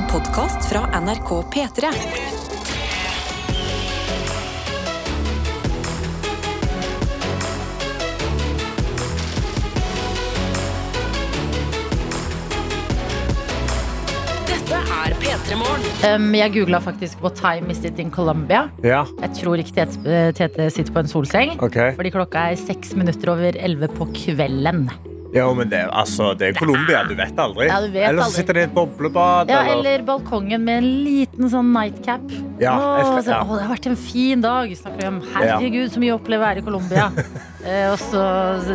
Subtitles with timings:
[0.00, 1.88] En podkast fra NRK P3.
[14.48, 15.84] Dette er P3 Morgen.
[16.06, 18.68] Um, jeg googla faktisk 'What time is it in Colombia'.
[18.82, 21.62] Ja, Jeg tror ikke Tete, eh, Tete sitter på en solseng.
[21.62, 21.94] okay.
[21.96, 24.90] Fordi klokka er seks minutter over elleve på kvelden.
[25.32, 27.68] Ja, men det, altså, det er Colombia, du vet aldri.
[27.68, 29.50] Ja, du vet eller så sitter de i et boblebad.
[29.52, 29.78] Ja, eller...
[29.92, 32.24] Eller balkongen med en liten sånn nightcap.
[32.58, 33.38] Ja, Åh, jeg- så, ja.
[33.44, 34.72] Å, det har vært en fin dag.
[34.80, 37.10] Snakker vi om Herregud, så mye å oppleve her i Colombia.
[37.60, 38.20] Eh, og så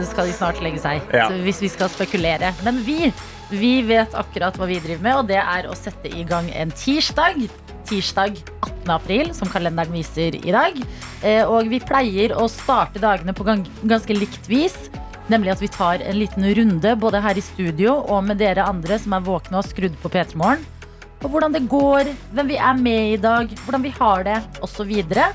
[0.06, 1.00] skal de snart legge seg.
[1.10, 1.24] Ja.
[1.26, 2.52] Så hvis vi skal spekulere.
[2.62, 3.08] Men vi,
[3.50, 6.70] vi vet akkurat hva vi driver med, og det er å sette i gang en
[6.70, 7.48] tirsdag.
[7.90, 8.92] Tirsdag 18.
[8.94, 10.78] april, som kalenderen viser i dag.
[11.26, 14.78] Eh, og vi pleier å starte dagene på ganske likt vis.
[15.32, 19.00] Nemlig at vi tar en liten runde både her i studio og med dere andre
[19.02, 20.62] som er våkne og skrudd på P3 Morgen.
[21.26, 24.76] Og hvordan det går, hvem vi er med i dag, hvordan vi har det osv.
[24.76, 25.32] Så, videre.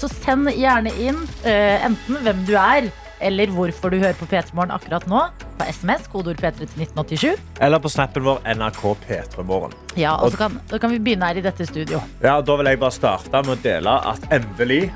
[0.00, 2.88] så send gjerne inn uh, enten hvem du er,
[3.24, 5.20] eller hvorfor du hører på P3 Morgen akkurat nå.
[5.58, 7.44] På SMS, kodeord P3 til 1987.
[7.60, 9.76] Eller på snappen vår NRK P3 Morgen.
[10.00, 12.00] Ja, og så kan, så kan vi begynne her i dette studio.
[12.24, 14.86] Ja, da vil jeg bare starte med å dele at endelig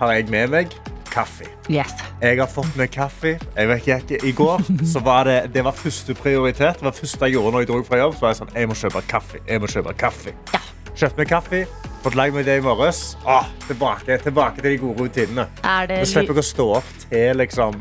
[0.00, 0.80] har jeg med meg
[1.12, 1.46] kaffe.
[1.70, 1.94] Yes.
[2.22, 3.36] Jeg har fått meg kaffe.
[3.38, 6.80] Jeg vet ikke, I går så var det, det var første prioritet.
[6.80, 8.16] Det var første jeg gjorde når jeg dro fra jobb.
[8.16, 9.42] Så var jeg sånn, jeg må kjøpe kaffe.
[9.48, 10.36] Jeg må kjøpe kaffe.
[10.54, 10.62] Ja.
[10.92, 11.62] Kjøpt meg kaffe.
[12.02, 12.98] Fått lagd meg det i morges.
[13.24, 15.46] Åh, tilbake, tilbake til de gode rutinene.
[15.64, 17.78] Er det Nå slipper ikke jeg å stå opp til liksom,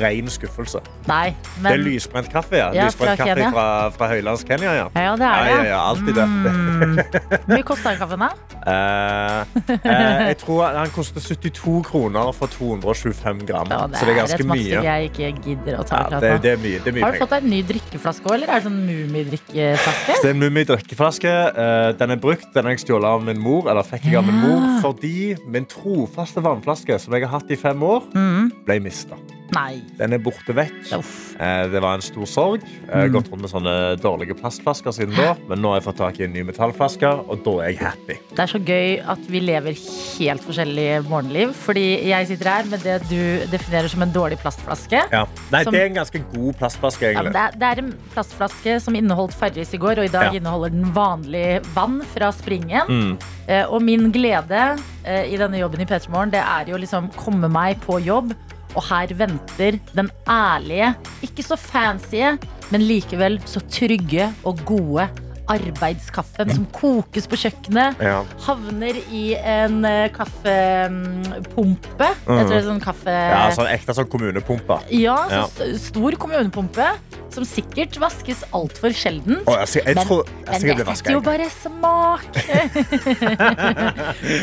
[0.00, 0.80] ren skuffelse.
[1.08, 2.56] Nei, Det er lysbrent kaffe.
[2.58, 2.70] Ja.
[2.74, 4.72] Ja, lysbrent fra kaffe fra, fra Høylands Kenya.
[4.74, 4.86] Ja.
[4.94, 5.68] Ja, det Ja, er ja, det.
[5.68, 6.28] ja, alltid det.
[6.28, 6.98] Mm.
[7.46, 8.30] Hvor mye koster den kaffen, da?
[8.68, 13.66] Uh, uh, jeg tror han koster 72 kroner for 225 gram.
[13.70, 14.82] Ja, det så det er ganske ganske Det er mye.
[14.84, 17.46] jeg ikke gidder å ta Ja, det, det mye, det mye Har du fått deg
[17.46, 20.18] en ny drikkeflaske òg, eller er det sånn Mummi-drikkeflaske?
[20.22, 21.32] Det er en Mummi drikkeflaske.
[21.64, 22.50] Eh, Den er brukt.
[22.54, 23.70] Den har jeg stjålet av min mor.
[23.70, 25.14] Eller fikk jeg av min mor Fordi
[25.48, 28.50] min trofaste vannflaske, som jeg har hatt i fem år, Mm.
[28.66, 29.16] ble mista.
[29.54, 29.80] Nei.
[29.96, 30.92] Den er borte vekk.
[30.92, 32.62] Eh, Det var en stor sorg.
[32.62, 35.34] Jeg har gått rundt med sånne dårlige plastflasker siden da.
[35.48, 38.16] Men nå har jeg fått tak i en ny metallflaske, og da er jeg happy.
[38.34, 39.72] Det er så gøy at vi lever
[40.18, 41.54] helt forskjellige morgenliv.
[41.54, 45.00] Fordi jeg sitter her med det du definerer som en dårlig plastflaske.
[45.12, 45.24] Ja.
[45.50, 47.32] Nei, Som- det er en ganske god plastflaske, Ja, egentlig.
[47.32, 50.38] det, er, det er en plastflaske som inneholdt Farris i går, og i dag Ja.
[50.40, 52.82] inneholder den vanlig vann fra springen.
[52.88, 53.18] Mm.
[53.48, 57.08] Eh, og min glede eh, i denne jobben i P3 Morgen, det er jo liksom
[57.16, 58.34] komme meg på jobb.
[58.76, 62.36] Og her venter den ærlige, ikke så fancy,
[62.70, 65.08] men likevel så trygge og gode
[65.48, 67.96] arbeidskaffen som kokes på kjøkkenet.
[68.04, 68.20] Ja.
[68.46, 72.08] Havner i en uh, kaffepumpe.
[72.08, 73.10] Jeg tror det er sånn kaffe...
[73.14, 74.76] Ja, sånn ekte sånn kommunepumpe.
[74.94, 75.34] Ja, så
[75.68, 75.76] Ja.
[75.80, 76.86] stor kommunepumpe
[77.32, 79.42] som sikkert vaskes altfor sjelden.
[79.46, 82.24] Oh, jeg, jeg, Men- tror jeg, Men bli setter jo bare smak.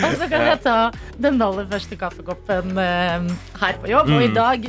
[0.06, 0.76] og så kan jeg ta
[1.22, 3.20] den aller første kaffekoppen uh,
[3.62, 4.08] her på jobb.
[4.16, 4.36] Og i Mm.
[4.38, 4.60] dag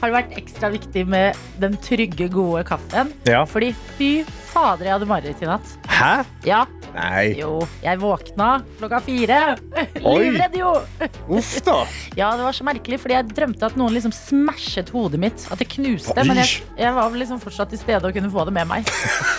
[0.00, 3.12] har det vært ekstra viktig med den trygge, gode kaffen.
[3.28, 3.44] Ja.
[3.48, 4.10] Fordi fy
[4.52, 5.72] fader, jeg hadde mareritt i natt.
[5.96, 6.12] Hæ?
[6.46, 6.62] Ja,
[6.94, 7.34] Nei.
[7.36, 9.38] jo, jeg våkna klokka fire.
[10.00, 10.70] Livredd, jo.
[11.36, 11.82] Uff, da.
[12.16, 15.44] Ja, det var så merkelig, fordi jeg drømte at noen liksom smashet hodet mitt.
[15.52, 16.14] At det knuste.
[16.16, 16.24] Oi.
[16.30, 18.88] Men jeg, jeg var liksom fortsatt til stede og kunne få det med meg.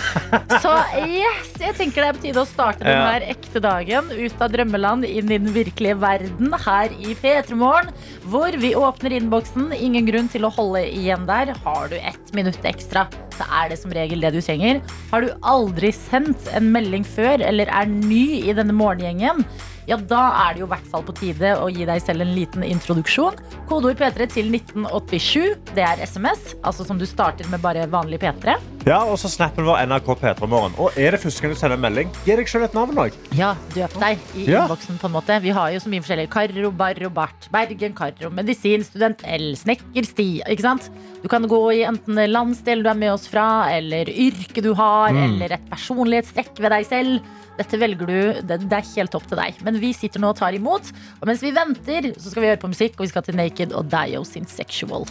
[0.63, 0.74] Så
[1.07, 3.00] yes, jeg tenker det er på tide å starte Ja.
[3.07, 7.89] denne ekte dagen ut av drømmeland, inn i den virkelige verden her i P3 Morgen.
[8.28, 9.72] Hvor vi åpner innboksen.
[9.78, 11.53] Ingen grunn til å holde igjen der.
[11.63, 14.81] Har du ett minutt ekstra, så er det som regel det du trenger.
[15.11, 19.43] Har du aldri sendt en melding før, eller er ny i denne morgengjengen,
[19.87, 22.33] ja, da er det jo i hvert fall på tide å gi deg selv en
[22.35, 23.37] liten introduksjon.
[23.69, 25.53] Kodeord P3 til 1987.
[25.71, 28.57] Det er SMS, altså som du starter med bare vanlig P3.
[28.87, 30.75] Ja, og så snappen vår NRK P3 Morgen.
[30.79, 33.15] Og er det første gang du sender en melding, gi deg sjøl et navn òg.
[33.35, 34.61] Ja, døp deg i Ja.
[34.63, 35.41] innboksen på en måte.
[35.43, 36.29] Vi har jo så mye forskjellig.
[36.31, 40.41] Karro, Barro, Bart, Bergen, Karro, medisinstudent, L, snekker, Sti.
[40.47, 40.89] Ikke sant?
[41.21, 45.09] Du kan gå i enten landsdelen du er med oss fra, eller yrke du har,
[45.09, 47.21] eller et personlighetstrekk ved deg selv.
[47.57, 49.59] Dette velger du, det, det er helt opp til deg.
[49.63, 50.94] Men vi sitter nå og tar imot.
[51.19, 53.73] Og mens vi venter, så skal vi høre på musikk, og vi skal til Naked
[53.75, 55.03] og Dio sin Sexual.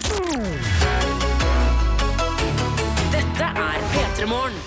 [3.12, 3.65] Dette er P3
[4.30, 4.58] Morgen.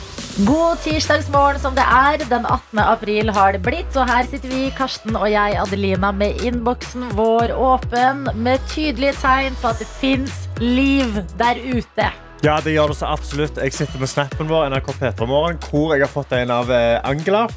[0.47, 2.21] God tirsdagsmorgen som det er.
[2.29, 2.79] Den 18.
[2.79, 3.91] april har det blitt.
[3.99, 8.27] Og her sitter vi, Karsten og jeg, Adelina, med innboksen vår åpen.
[8.39, 12.07] Med tydelige tegn på at det fins liv der ute.
[12.39, 13.59] Ja, det gjør det så absolutt.
[13.59, 17.01] Jeg sitter med snappen vår, NRK P3 Morgen, hvor jeg har fått en av eh,
[17.03, 17.49] Angela.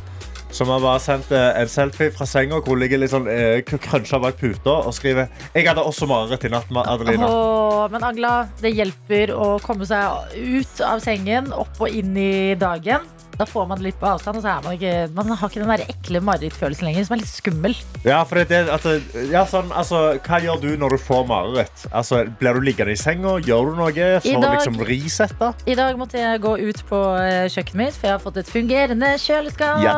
[0.52, 3.62] Som har bare sendt eh, en selfie fra senga hvor hun ligger litt sånn eh,
[3.64, 7.28] krønsja bak puta og skriver Jeg hadde også mareritt i natt med Adelina.
[7.28, 12.52] Åh, men Agla, det hjelper å komme seg ut av sengen, opp og inn i
[12.60, 13.08] dagen.
[13.42, 15.62] Da får man det litt på avstand, og så er man ikke Man har ikke
[15.62, 17.74] den der ekle marerittfølelsen lenger, som er litt skummel.
[18.06, 18.86] Ja, for det, er at,
[19.32, 21.84] ja, sånn, altså, hva gjør du når du får mareritt?
[21.90, 23.34] Altså, blir du liggende i senga?
[23.42, 25.48] Gjør du noe for å liksom resette?
[25.66, 28.52] I dag måtte jeg gå ut på eh, kjøkkenet mitt, for jeg har fått et
[28.52, 29.82] fungerende kjøleskap.
[29.82, 29.96] Ja!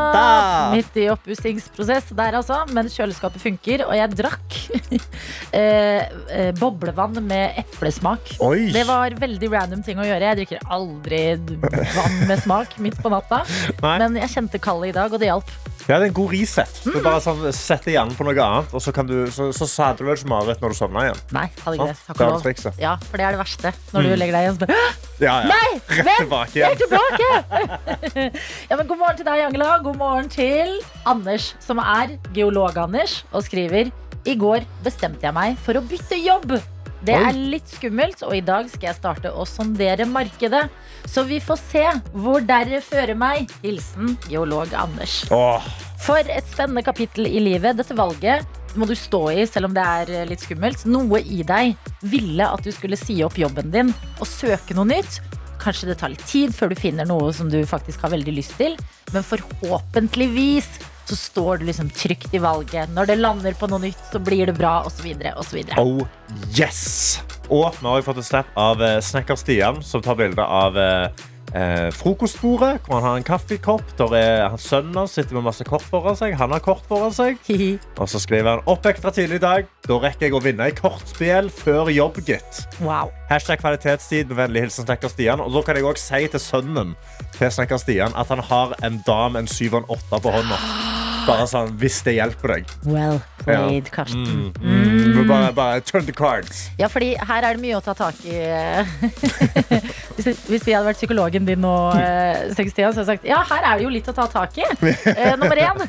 [0.73, 2.63] Midt i oppussingsprosess der, altså.
[2.73, 4.59] Men kjøleskapet funker, og jeg drakk
[5.61, 8.37] eh, eh, boblevann med eplesmak.
[8.45, 8.71] Oi!
[8.73, 10.33] Det var veldig random ting å gjøre.
[10.33, 11.23] Jeg drikker aldri
[11.99, 13.34] vann med smak midt på natta.
[13.83, 13.95] Nei.
[14.03, 15.51] Men jeg kjente kallet i dag, og det hjalp.
[15.85, 16.79] Ja, det er en god reset.
[16.87, 16.93] Mm.
[16.95, 19.91] Du bare sånn, setter hjernen på noe annet, og så, kan du, så, så sa
[19.93, 21.21] du vel ikke mareritt når du sovner igjen.
[21.37, 21.97] Nei, hadde ikke det.
[22.07, 22.45] Takk Det og er lov.
[22.47, 22.79] trikset.
[22.81, 23.73] Ja, for det er det verste.
[23.93, 24.19] Når du Mm.
[24.23, 24.79] legger deg igjen, så bare
[25.21, 25.49] Ja, ja.
[25.51, 25.69] Nei!
[25.91, 26.23] Rett Vent!
[26.25, 26.81] tilbake Jeg er igjen.
[26.89, 27.29] tilbake!
[28.71, 29.79] ja, men god morgen til deg, Angela.
[29.85, 33.93] God morgen til Anders, som er geolog-Anders, og skriver
[34.25, 36.57] I går bestemte jeg meg for å bytte jobb.
[37.05, 40.63] Det er litt skummelt, og i dag skal jeg starte å sondere markedet.
[41.05, 41.83] Så vi får se
[42.17, 43.51] hvor dere fører meg.
[43.65, 45.21] Hilsen geolog Anders.
[45.35, 45.67] Åh,
[46.01, 47.77] For et spennende kapittel i livet.
[47.77, 50.87] Dette valget må du stå i, selv om det er eh, litt skummelt.
[50.89, 51.77] Noe i deg
[52.09, 55.21] ville at du skulle si opp jobben din og søke noe nytt.
[55.61, 58.57] Kanskje det tar litt tid før du finner noe som du faktisk har veldig lyst
[58.61, 58.81] til.
[59.13, 60.73] Men forhåpentligvis
[61.09, 62.93] så står du liksom trygt i valget.
[62.95, 65.13] Når det lander på noe nytt, så blir det bra, osv.
[65.37, 65.61] osv.
[65.81, 66.03] oh
[66.57, 67.21] yes!
[67.53, 71.25] Og vi har fått et snap av eh, snekker Stian, som tar bilde av eh,
[71.55, 73.85] eh, frokostbordet, hvor han har en kaffekopp.
[73.99, 76.37] Der er sønnen hans sitter med masse kort foran seg.
[76.41, 77.39] Han har kort foran seg.
[77.99, 79.69] Og så skriver han opp ekstra tidlig i dag.
[79.85, 82.65] Da rekker jeg å vinne i kortspill før jobb, gitt.
[82.81, 83.13] Wow.
[83.31, 85.45] Hashtag kvalitetstid med vennlig hilsen Snekker Stian.
[85.45, 86.99] Og da kan jeg også si til sønnen
[87.37, 90.94] til Snekker Stian at han har en dam, en syv og en åtte på hånda.
[91.25, 92.75] Bare sånn, hvis det hjelper deg.
[92.85, 93.95] Well played, Ja.
[93.95, 94.53] Karsten.
[94.61, 95.29] Mm, mm.
[95.29, 96.69] Bare, bare turn the cards.
[96.79, 98.35] Ja, fordi her er det mye å ta tak i.
[100.17, 103.41] hvis, hvis vi hadde vært psykologen din nå, eh, 60, så hadde jeg sagt ja,
[103.49, 104.67] her er det jo litt å ta tak i.
[104.75, 105.83] Uh, nummer én,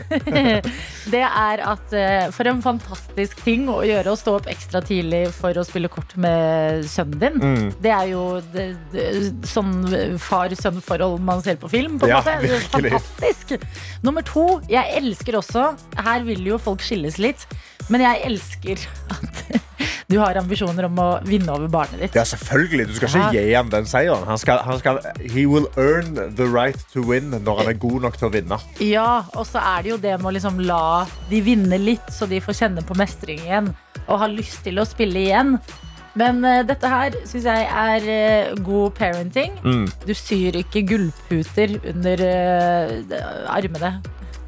[1.13, 5.25] det er at uh, for en fantastisk ting å gjøre å stå opp ekstra tidlig
[5.35, 7.41] for å spille kort med sønnen din.
[7.41, 7.67] Mm.
[7.83, 8.23] Det er jo
[8.53, 9.07] det, det,
[9.49, 9.75] sånn
[10.21, 11.99] far-sønn-forhold man ser på film.
[11.99, 12.37] På en Ja, måte.
[12.45, 12.91] Virkelig.
[12.95, 13.55] Fantastisk.
[14.05, 15.65] Nummer to, jeg elsker også
[16.05, 17.44] Her vil jo folk skilles litt,
[17.91, 18.81] men jeg elsker
[19.13, 19.41] at
[20.11, 22.17] du har ambisjoner om å vinne over barnet ditt.
[22.17, 22.87] Ja, selvfølgelig.
[22.89, 24.25] Du skal ikke gi ham den seieren.
[24.29, 28.05] Han skal, han skal, he will earn the right to win når han er god
[28.07, 28.59] nok til å vinne.
[28.83, 32.29] Ja, og så er det jo det med å liksom la de vinne litt, så
[32.29, 33.73] de får kjenne på mestring igjen.
[34.05, 35.57] Og ha lyst til å spille igjen.
[36.15, 39.57] Men uh, dette her syns jeg er uh, god parenting.
[39.65, 39.87] Mm.
[40.07, 43.97] Du syr ikke gullputer under uh, armene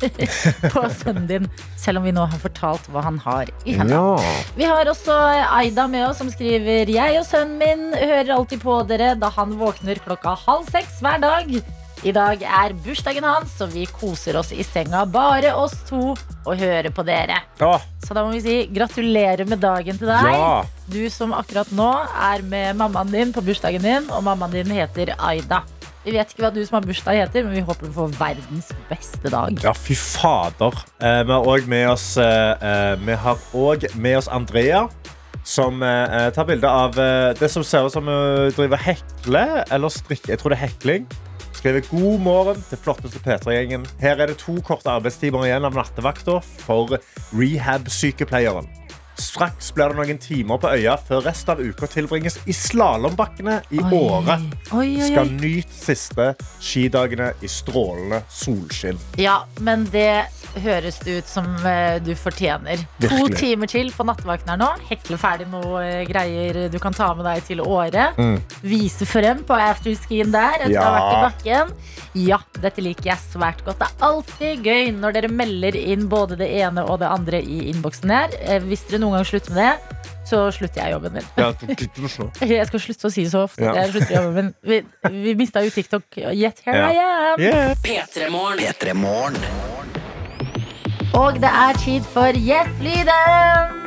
[0.73, 1.47] på sønnen din,
[1.79, 4.19] selv om vi nå har fortalt hva han har i hendene.
[4.57, 5.15] Vi har også
[5.57, 9.57] Aida med oss som skriver Jeg og sønnen min hører alltid på dere da han
[9.59, 11.59] våkner klokka halv seks hver dag.
[12.05, 16.13] I dag er bursdagen hans, så vi koser oss i senga, bare oss to,
[16.45, 17.39] og hører på dere.
[17.57, 17.71] Ja.
[18.05, 20.29] Så da må vi si gratulerer med dagen til deg.
[20.29, 20.59] ja.
[20.87, 21.89] Du som akkurat nå
[22.29, 25.63] er med mammaen din på bursdagen din, og mammaen din heter Aida.
[26.05, 28.69] Vi vet ikke hva du som har bursdag heter, men vi håper du får verdens
[28.87, 29.57] beste dag.
[29.63, 30.77] ja, fy fader.
[31.03, 32.95] Eh, vi har òg med oss eh, eh,
[33.97, 34.85] med oss Andrea.
[35.47, 39.89] Som eh, tar bilde av eh, det som ser ut som hun driver hekle eller
[39.91, 40.31] strikke.
[40.33, 41.07] Jeg tror det er hekling.
[41.57, 43.85] Skriver god morgen til flotteste P3-gjengen.
[43.99, 46.99] Her er det to korte arbeidstimer igjen av nattevakta for
[47.33, 48.67] rehab-sykepleieren.
[49.17, 53.81] Straks blir det noen timer på øya før resten av uka tilbringes i slalåmbakkene i
[53.81, 54.37] Åre.
[54.71, 55.07] Oi, oi, oi.
[55.09, 56.27] Skal nyte siste
[56.61, 58.99] skidagene i strålende solskinn.
[59.17, 60.27] Ja, men det
[60.63, 62.81] høres ut som eh, du fortjener.
[63.03, 64.69] To timer til på nattevakten her nå.
[64.89, 68.11] Hekle ferdig noe eh, greier du kan ta med deg til Åre.
[68.17, 68.37] Mm.
[68.65, 71.73] Vise frem på afterskien der etter å ha vært i bakken.
[72.17, 73.81] Ja, dette liker jeg svært godt.
[73.81, 77.67] Det er alltid gøy når dere melder inn både det ene og det andre i
[77.71, 78.33] innboksen her.
[78.41, 81.27] Eh, Hvis dere noen gang slutter med det, så slutter jeg jobben min.
[81.37, 81.53] Ja.
[82.57, 83.63] Jeg skal slutte å si det så ofte.
[83.63, 83.73] Ja.
[83.79, 84.53] Jeg slutter jobben min.
[84.61, 84.81] Vi,
[85.23, 86.03] vi mista jo TikTok.
[86.17, 86.91] Yet here Ja.
[86.91, 86.97] I
[87.31, 87.41] am.
[87.41, 87.75] Yeah.
[87.85, 89.41] P3morgen.
[91.17, 93.86] Og det er tid for Gjett lyden!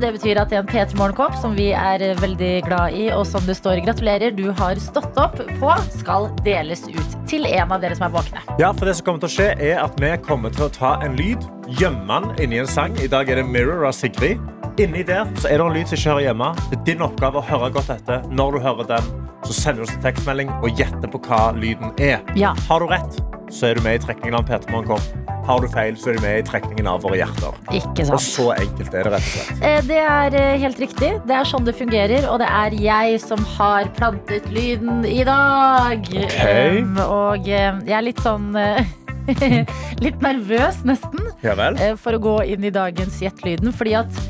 [0.00, 3.26] Det betyr at det er en P3 Morgenkopp som vi er veldig glad i, og
[3.28, 7.82] som det står 'gratulerer, du har stått opp' på, skal deles ut til en av
[7.82, 8.40] dere som er våkne.
[8.58, 10.94] Ja, for det som kommer til å skje er at Vi kommer til å ta
[11.04, 12.96] en lyd, gjemme den inni en sang.
[12.96, 14.40] I dag er det 'Mirror' av Sigrid.
[14.78, 16.48] Inni der så er det en lyd som ikke hører hjemme.
[16.70, 18.22] Det er din oppgave å høre godt etter.
[18.30, 19.04] Når du hører den,
[19.44, 22.20] så sender du oss en tekstmelding og gjetter på hva lyden er.
[22.36, 22.54] Ja.
[22.68, 25.26] Har du rett, så er du med i trekningen av en P3 Morgenkopp.
[25.50, 27.56] Har du feil, så er du med i trekningen av våre hjerter.
[27.74, 28.14] Ikke sant.
[28.14, 29.62] Og så enkelt er det, rett og slett.
[29.66, 31.10] Eh, Det er eh, helt riktig.
[31.26, 36.06] Det er sånn det fungerer, og det er jeg som har plantet lyden i dag.
[36.06, 36.36] Ok.
[36.78, 38.52] Um, og eh, jeg er litt sånn
[40.04, 41.76] Litt nervøs, nesten, Ja vel?
[42.00, 43.70] for å gå inn i dagens Gjett lyden.
[43.76, 44.22] Fordi at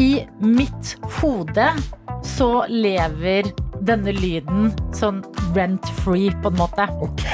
[0.00, 1.66] i mitt hode
[2.26, 3.50] så lever
[3.86, 5.22] denne lyden sånn
[5.56, 6.86] rent-free, på en måte.
[7.04, 7.26] OK.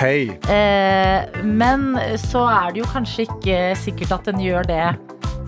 [0.52, 1.88] Eh, men
[2.22, 4.84] så er det jo kanskje ikke sikkert at den gjør det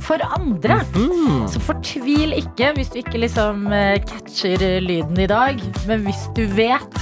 [0.03, 0.81] for andre.
[0.95, 1.47] Mm.
[1.51, 5.63] Så fortvil ikke hvis du ikke liksom eh, catcher lyden i dag.
[5.91, 7.01] Men hvis du vet,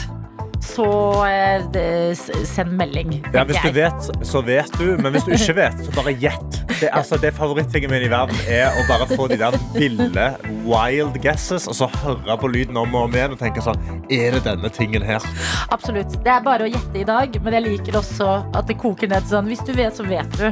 [0.66, 0.88] så
[1.28, 3.18] eh, send melding.
[3.34, 4.96] Ja, hvis du vet, så vet du.
[5.00, 6.65] Men hvis du ikke vet, så bare gjett.
[6.80, 10.26] Det, altså, det favorittingen min i verden er å bare få de der ville,
[10.66, 13.80] wild guesses, og så høre på lyden om og om igjen og tenke sånn
[14.12, 15.24] Er det denne tingen her?
[15.72, 16.18] Absolutt.
[16.24, 19.24] Det er bare å gjette i dag, men jeg liker også at det koker ned
[19.24, 20.46] til sånn Hvis du vet, så vet du.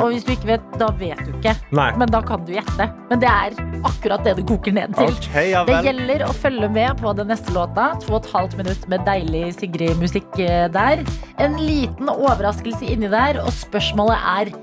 [0.00, 1.56] Og hvis du ikke vet, da vet du ikke.
[1.76, 1.90] Nei.
[2.00, 2.88] Men da kan du gjette.
[3.10, 5.12] Men det er akkurat det det koker ned til.
[5.18, 7.90] Okay, ja Det gjelder å følge med på den neste låta.
[8.04, 11.04] To og et halvt minutt med deilig Sigrid-musikk eh, der.
[11.42, 14.54] En liten overraskelse inni der, og spørsmålet er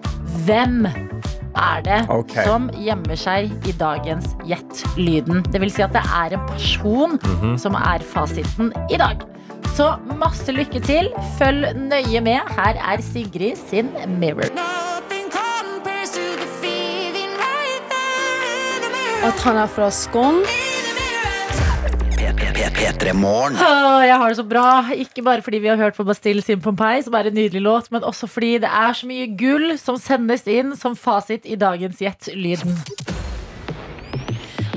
[0.46, 0.86] hvem
[1.58, 2.44] er det okay.
[2.46, 5.44] som gjemmer seg i dagens Gjett lyden?
[5.52, 7.58] Det vil si at det er en person Mhm.
[7.58, 9.24] som er fasiten i dag.
[9.78, 11.10] Så masse lykke til.
[11.38, 12.40] Følg nøye med.
[12.58, 14.50] Her er Sigrid sin mirror.
[19.28, 20.44] At han er fra Skogn.
[22.40, 22.68] In the mirror.
[22.78, 23.56] P3 Morgen.
[24.06, 24.66] Jeg har det så bra.
[24.94, 27.92] Ikke bare fordi vi har hørt på Bastille Sin Pompeii, som er en nydelig låt,
[27.92, 32.02] men også fordi det er så mye gull som sendes inn som fasit i dagens
[32.04, 32.78] Gjett lyden.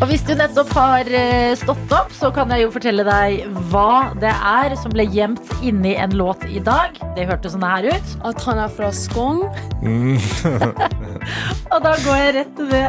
[0.00, 4.14] Og hvis du nettopp har eh, stått opp, så kan jeg jo fortelle deg hva
[4.20, 6.96] det er som ble gjemt inni en låt i dag.
[7.18, 8.14] Det hørtes sånn her ut.
[8.24, 9.42] At han er fra Skogn.
[11.72, 12.86] Og da går jeg rett til det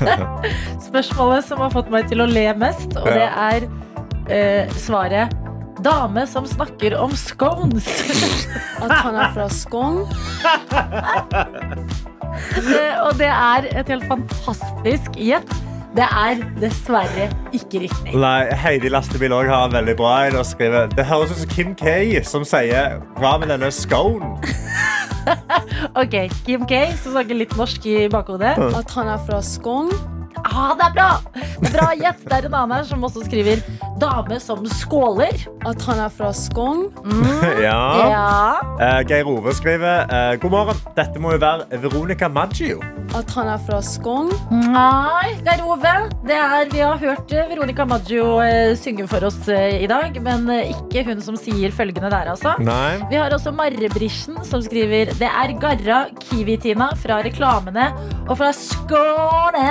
[0.88, 3.68] spørsmålet som har fått meg til å le mest, og det er
[4.32, 5.36] eh, svaret
[5.84, 7.88] Dame som snakker om scones.
[8.84, 10.02] At han er fra Skogn.
[12.60, 15.60] Eh, og det er et helt fantastisk gjett.
[15.96, 18.12] Det er dessverre ikke riktig.
[18.14, 21.50] Nei, Heidi Lastebil også har en veldig bra en og skriver Det høres ut som
[21.50, 24.36] Kim K som sier Hva med denne scone?
[26.00, 26.14] Ok,
[26.46, 28.54] Kim K, som snakker litt norsk i bakhodet.
[28.76, 29.90] At han er fra Skogn.
[30.40, 31.08] Ah, det er bra!
[31.34, 32.22] Det er bra gjett.
[32.24, 33.60] Det er en annen her som også skriver
[34.00, 35.36] dame som skåler.
[35.68, 36.88] At han er fra Skogn.
[37.66, 37.80] Ja.
[38.08, 38.24] Ja.
[38.80, 40.82] Uh, Geir Ove skriver uh, God morgen.
[40.96, 42.80] Dette må jo være Veronica Maggio.
[43.16, 44.30] At han er fra Skogn.
[44.52, 45.94] Nei, Geir Ove.
[46.26, 50.14] Det er, vi har hørt eh, Veronica Maggio eh, synge for oss eh, i dag,
[50.22, 52.54] men ikke hun som sier følgende der, altså.
[52.62, 53.00] Nei.
[53.10, 57.90] Vi har også Marrebrisjen som skriver Det er Garra Kiwi-Tina fra reklamene
[58.28, 59.68] og fra Skåne.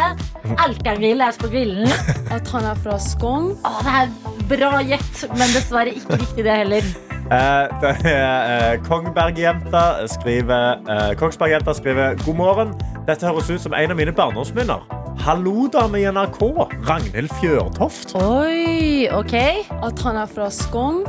[0.60, 1.88] Alt vil grilles på grillen.
[2.36, 3.54] At han er fra Skogn.
[3.64, 4.18] Å, det er
[4.52, 6.92] bra gjett, men dessverre ikke riktig det heller.
[7.32, 7.64] Eh,
[8.12, 12.74] eh, Kongsbergjenta skriver eh, Kongsbergjenta skriver God morgen.
[13.08, 14.82] Dette høres ut som en av mine barndomsminner.
[15.20, 16.42] Hallo, dame i NRK.
[16.90, 18.16] Ragnhild Fjørtoft.
[18.18, 19.36] Oi, ok.
[19.78, 21.04] At han er fra Skogn.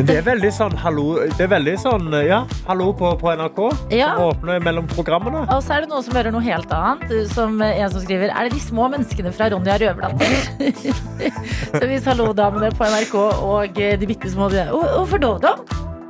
[0.00, 1.02] Men det er veldig sånn hallo,
[1.36, 3.58] det er veldig sånn, ja, hallo på, på NRK.
[3.92, 4.14] Ja.
[4.16, 5.42] Som åpner mellom programmene.
[5.52, 7.12] Og så er det noen som hører noe helt annet.
[7.34, 11.04] Som en som skriver Er det de små menneskene fra Ronja Røverdatter?
[11.76, 15.54] så hvis Hallo-damene på NRK og de bitte små Hvorfor da, da?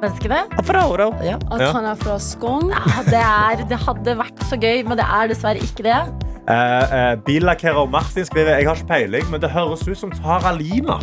[0.04, 0.44] Menneskene?
[1.26, 1.36] Ja.
[1.50, 1.74] At Ja.
[1.74, 2.70] han er fra Skogn.
[2.70, 6.02] Ja, det, er, det hadde vært så gøy, men det er dessverre ikke det.
[6.46, 10.54] Uh, uh, Billakkerer Martin skriver Jeg har ikke peiling, men det høres ut som Tara
[10.54, 11.02] Lina.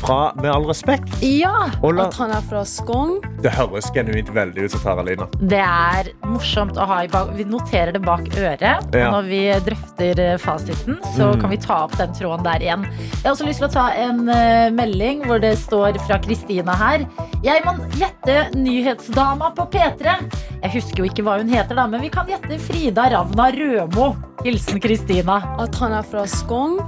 [0.00, 1.12] Fra Med all respekt.
[1.22, 1.68] Ja!
[1.82, 3.18] Og la, At han er fra Skogn.
[3.42, 5.26] det høres genuint veldig ut som Tara Lina.
[5.38, 8.86] Det er morsomt å ha i bak Vi noterer det bak øret.
[8.90, 11.40] Og når vi drøfter eh, fasiten, så Mm.
[11.40, 12.82] kan vi ta opp den tråden der igjen.
[13.12, 16.74] Jeg har også lyst til å ta en uh, melding hvor det står fra Kristina
[16.76, 17.06] her.
[17.44, 20.16] Jeg må gjette nyhetsdama på P3.
[20.62, 24.12] Jeg husker jo ikke hva hun heter, da, men vi kan gjette Frida Ravna Rømo.
[24.44, 25.40] Hilsen Kristina.
[25.62, 26.78] At han er fra Skogn.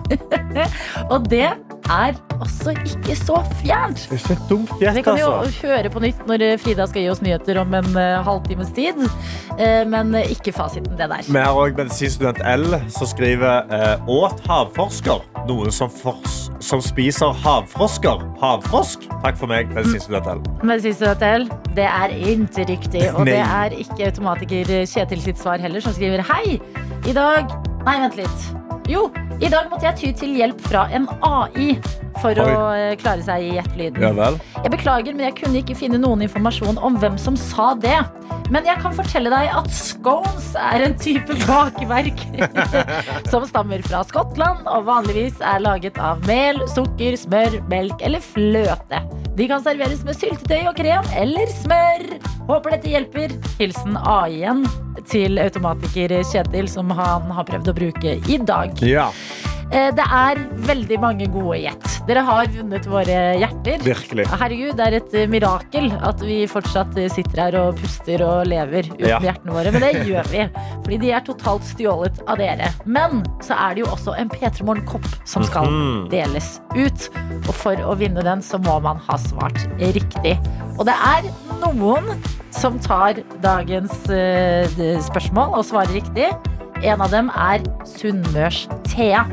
[1.12, 1.46] Og det
[1.90, 4.04] er også ikke så fjernt.
[4.10, 5.66] Det er ikke dumt Vi gjett, kan jo altså.
[5.68, 9.02] høre på nytt når eh, Frida skal gi oss nyheter om en eh, halvtimes tid.
[9.58, 11.26] Eh, Men ikke fasiten, det der.
[11.26, 15.22] Vi har òg medisinstudent L som skriver eh, åt havforsker.
[15.48, 18.22] Noen som, fors som spiser havfrosker.
[18.40, 19.04] Havfrosk?
[19.24, 20.42] Takk for meg, medisinstudent L.
[20.64, 21.46] Medisinstudent L,
[21.76, 23.04] det er ikke riktig.
[23.12, 26.58] Og det er ikke automatiker Kjetil sitt svar heller, som skriver hei.
[27.04, 27.50] I dag
[27.84, 28.44] Nei, vent litt.
[28.88, 29.10] Jo,
[29.44, 31.74] i dag måtte jeg ty til hjelp fra en AI.
[32.22, 32.50] For Oi.
[32.50, 34.18] å klare seg i gjettelyden.
[34.18, 34.30] Ja.
[34.62, 37.96] Jeg beklager, men jeg kunne ikke finne noen informasjon om hvem som sa det.
[38.52, 42.20] Men jeg kan fortelle deg at scones er en type bakverk
[43.32, 49.00] som stammer fra Skottland og vanligvis er laget av mel, sukker, smør, melk eller fløte.
[49.34, 52.04] De kan serveres med syltetøy og krem eller smør.
[52.50, 53.34] Håper dette hjelper.
[53.58, 54.62] Hilsen AI-en
[55.10, 58.78] til automatiker Kjetil, som han har prøvd å bruke i dag.
[58.84, 60.38] Ja, Eh, Det er
[60.68, 61.86] veldig mange gode gjett.
[62.06, 63.80] Dere har vunnet våre hjerter.
[63.82, 64.26] virkelig.
[64.30, 68.46] Herregud, det er et eh, mirakel at vi fortsatt eh, sitter her og puster og
[68.46, 69.18] lever uten Ja.
[69.24, 69.72] hjertene våre.
[69.74, 70.44] Men det gjør vi,
[70.84, 72.70] fordi de er totalt stjålet av dere.
[72.86, 76.08] Men så er det jo også en P3 Morgen-kopp som skal Mhm.
[76.12, 77.08] deles ut.
[77.48, 80.36] Og for å vinne den, så må man ha svart riktig.
[80.78, 81.26] Og det er
[81.66, 82.06] noen
[82.54, 84.68] som tar dagens eh,
[85.02, 86.30] spørsmål og svarer riktig.
[86.84, 89.24] En av dem er Sunnmørs-Thea,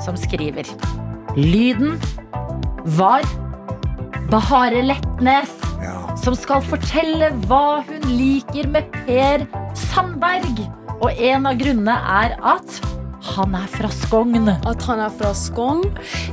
[0.00, 0.64] som skriver
[1.36, 1.98] Lyden
[2.98, 3.22] var
[4.32, 6.14] Bahare Letnes, Ja.
[6.16, 10.62] som skal fortelle hva hun liker med Per Sandberg.
[11.02, 12.80] Og en av grunnene er at
[13.34, 14.48] han er fra Skogn.
[14.66, 15.84] At han er fra Skogn.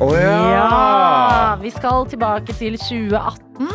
[0.01, 1.55] Oh, ja!
[1.61, 3.67] Vi skal tilbake til 2018.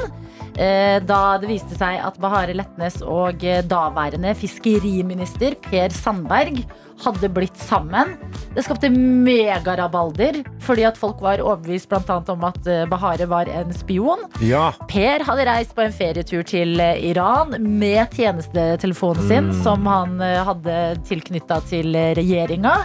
[0.56, 6.64] eh, Da det viste seg at Bahare Letnes og eh, daværende fiskeriminister Per Sandberg
[7.02, 8.14] hadde blitt sammen.
[8.54, 13.72] Det skapte megarabalder fordi at folk var overbevist annet om at eh, Bahare var en
[13.74, 14.22] spion.
[14.44, 14.68] Ja.
[14.90, 20.42] Per hadde reist på en ferietur til eh, Iran med tjenestetelefonen sin, som han eh,
[20.46, 22.76] hadde tilknytta til regjeringa.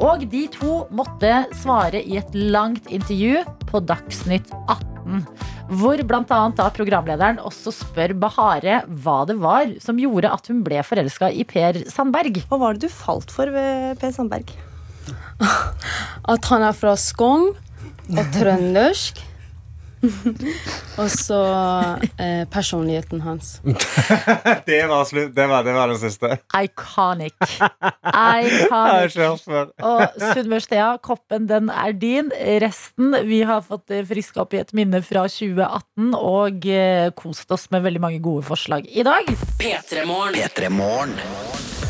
[0.00, 4.99] Og de to måtte svare i et langt intervju på Dagsnytt 18.
[5.80, 6.40] Hvor bl.a.
[6.58, 11.46] da programlederen også spør Bahare hva det var som gjorde at hun ble forelska i
[11.48, 12.42] Per Sandberg.
[12.50, 14.50] Hva var det du falt for ved Per Sandberg?
[15.40, 17.52] At han er fra Skogn
[18.10, 19.22] og trøndersk.
[21.00, 21.40] Og så
[22.16, 23.58] eh, personligheten hans.
[24.66, 25.34] Det var slutt.
[25.36, 26.38] Det var, det var den siste.
[26.56, 27.34] Iconic.
[28.40, 29.18] Iconic.
[29.84, 32.30] Og Sunnmørstea, koppen den er din.
[32.62, 37.52] Resten vi har fått eh, friska opp i et minne fra 2018 og eh, kost
[37.52, 39.28] oss med veldig mange gode forslag i dag.
[39.60, 40.40] P3morgen.
[40.40, 41.18] P3morgen.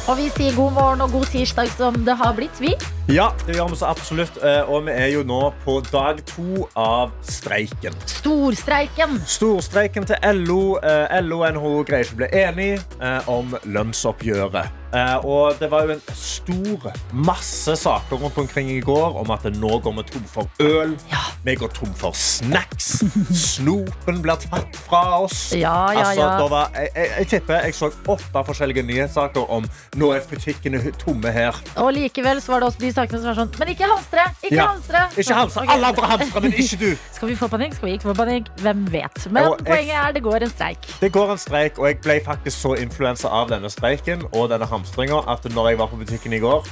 [0.09, 2.75] Og vi sier god morgen og god tirsdag som det har blitt, vi.
[3.11, 4.37] Ja, det gjør vi så absolutt.
[4.45, 7.97] eh, Og vi er jo nå på dag to av streiken.
[8.07, 9.19] Storstreiken.
[9.27, 10.77] Storstreiken til LO.
[10.79, 14.77] eh, LO og NHO greier ikke å bli enige eh, om lønnsoppgjøret.
[15.23, 19.77] Og det var jo en stor masse saker rundt omkring i går om at nå
[19.85, 20.97] går vi tom for øl.
[21.45, 22.89] Vi går tom for snacks.
[23.55, 25.53] Snopen blir tatt fra oss.
[25.55, 26.33] Ja, ja, Altså, ja.
[26.41, 30.83] da var, jeg, jeg, jeg tipper jeg så åtte forskjellige nyhetssaker om nå er butikkene
[30.99, 31.55] tomme her.
[31.79, 34.27] Og likevel så var det også de sakene som var sånn Men ikke hamstre!
[34.45, 34.67] Ikke Ja.
[34.71, 35.03] hamstre!
[35.17, 35.63] Ikke hamstre.
[35.65, 35.75] okay.
[35.77, 36.91] Alle andre hamstrer, men ikke du.
[37.17, 37.75] Skal vi få panikk?
[37.81, 38.53] Skal vi ikke få panikk?
[38.61, 39.27] Hvem vet?
[39.33, 40.87] Men jeg- poenget er det går en streik.
[41.01, 44.67] Det går en streik, og jeg ble faktisk så influensa av denne streiken og denne
[44.71, 46.67] hamstringa at når jeg var på butikken i går,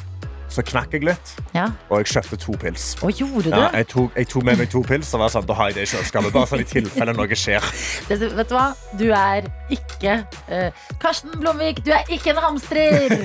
[0.49, 1.67] så knakk jeg litt, Ja.
[1.91, 2.87] og jeg kjøpte to pils.
[3.05, 3.57] Og gjorde du?
[3.57, 5.77] Ja, jeg, tok, jeg tok med meg to pils, og var sånn, da har jeg
[5.79, 6.33] det i kjøleskapet.
[6.33, 7.69] Bare sånn i tilfelle noe skjer.
[8.09, 8.67] Det, vet du hva?
[8.99, 10.17] Du er ikke
[10.49, 10.71] uh,
[11.03, 13.17] Karsten Blomvik, du er ikke en hamstrer!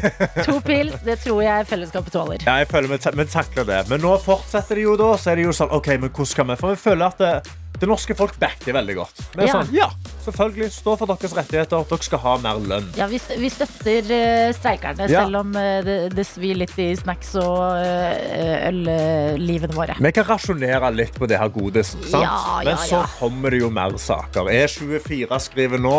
[0.43, 2.43] To pils, det tror jeg fellesskapet tåler.
[2.45, 3.81] Ja, jeg føler vi, vi takler det.
[3.89, 6.49] Men nå fortsetter det jo da, så er det jo sånn, ok, men hvordan skal
[6.51, 6.59] vi?
[6.59, 7.33] For vi føler at det,
[7.83, 9.21] det norske folk backer veldig godt.
[9.33, 9.53] Det er Ja.
[9.59, 9.89] sånn, ja,
[10.23, 12.87] selvfølgelig, stå for deres rettigheter, dere skal ha mer lønn.
[12.95, 15.25] Ja, vi, vi støtter uh, streikerne, Ja.
[15.25, 19.97] selv om uh, det, det svir litt i snacks- og uh, øllivene våre.
[19.99, 22.23] Vi kan rasjonere litt på det her godisen, sant?
[22.23, 24.47] Ja, ja, Men så kommer det jo mer saker.
[24.53, 25.97] E24 skriver nå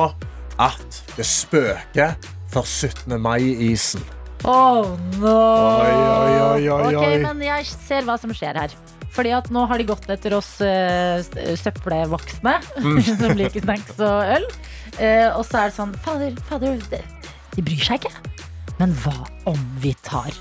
[0.62, 2.14] at det spøker
[2.52, 3.16] for 17.
[3.20, 4.02] mai-isen.
[4.44, 5.36] Oh no!
[5.80, 8.74] Oi, oi, oi, Ok, men jeg ser hva som skjer her.
[9.14, 11.22] Fordi at nå har de gått etter oss eh,
[11.60, 12.98] søppelvoksne Mm.
[13.20, 14.46] som liker snacks og øl.
[14.98, 17.00] Eh, og så er det sånn Fader, fader, de,
[17.54, 18.14] de bryr seg ikke.
[18.80, 19.14] Men hva
[19.50, 20.34] om vi tar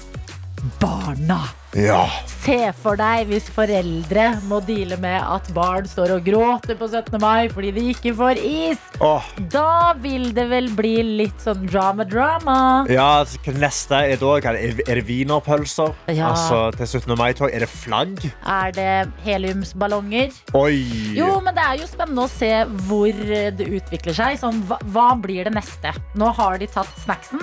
[0.79, 1.41] barna?
[1.73, 2.03] Ja.
[2.29, 7.17] Se for deg hvis foreldre må deale med at barn står og gråter på 17.
[7.21, 8.83] mai fordi de ikke får is.
[9.01, 10.91] Åh, Da vil det vel bli
[11.23, 12.85] litt sånn drama-drama.
[12.93, 13.23] ja,
[13.57, 14.35] neste er da?
[14.37, 15.95] Er det- er wienerpølser?
[16.13, 16.29] Ja.
[16.29, 17.17] Altså, til 17.
[17.17, 17.49] mai-tog?
[17.51, 18.31] Er det flagg?
[18.45, 20.31] Er det heliumsballonger?
[20.53, 20.77] Oi!
[21.17, 24.37] Jo, men det er jo spennende å se hvor det utvikler seg.
[24.39, 25.91] Sånn, hva, hva blir det neste?
[26.15, 27.41] Nå har de tatt snacksen.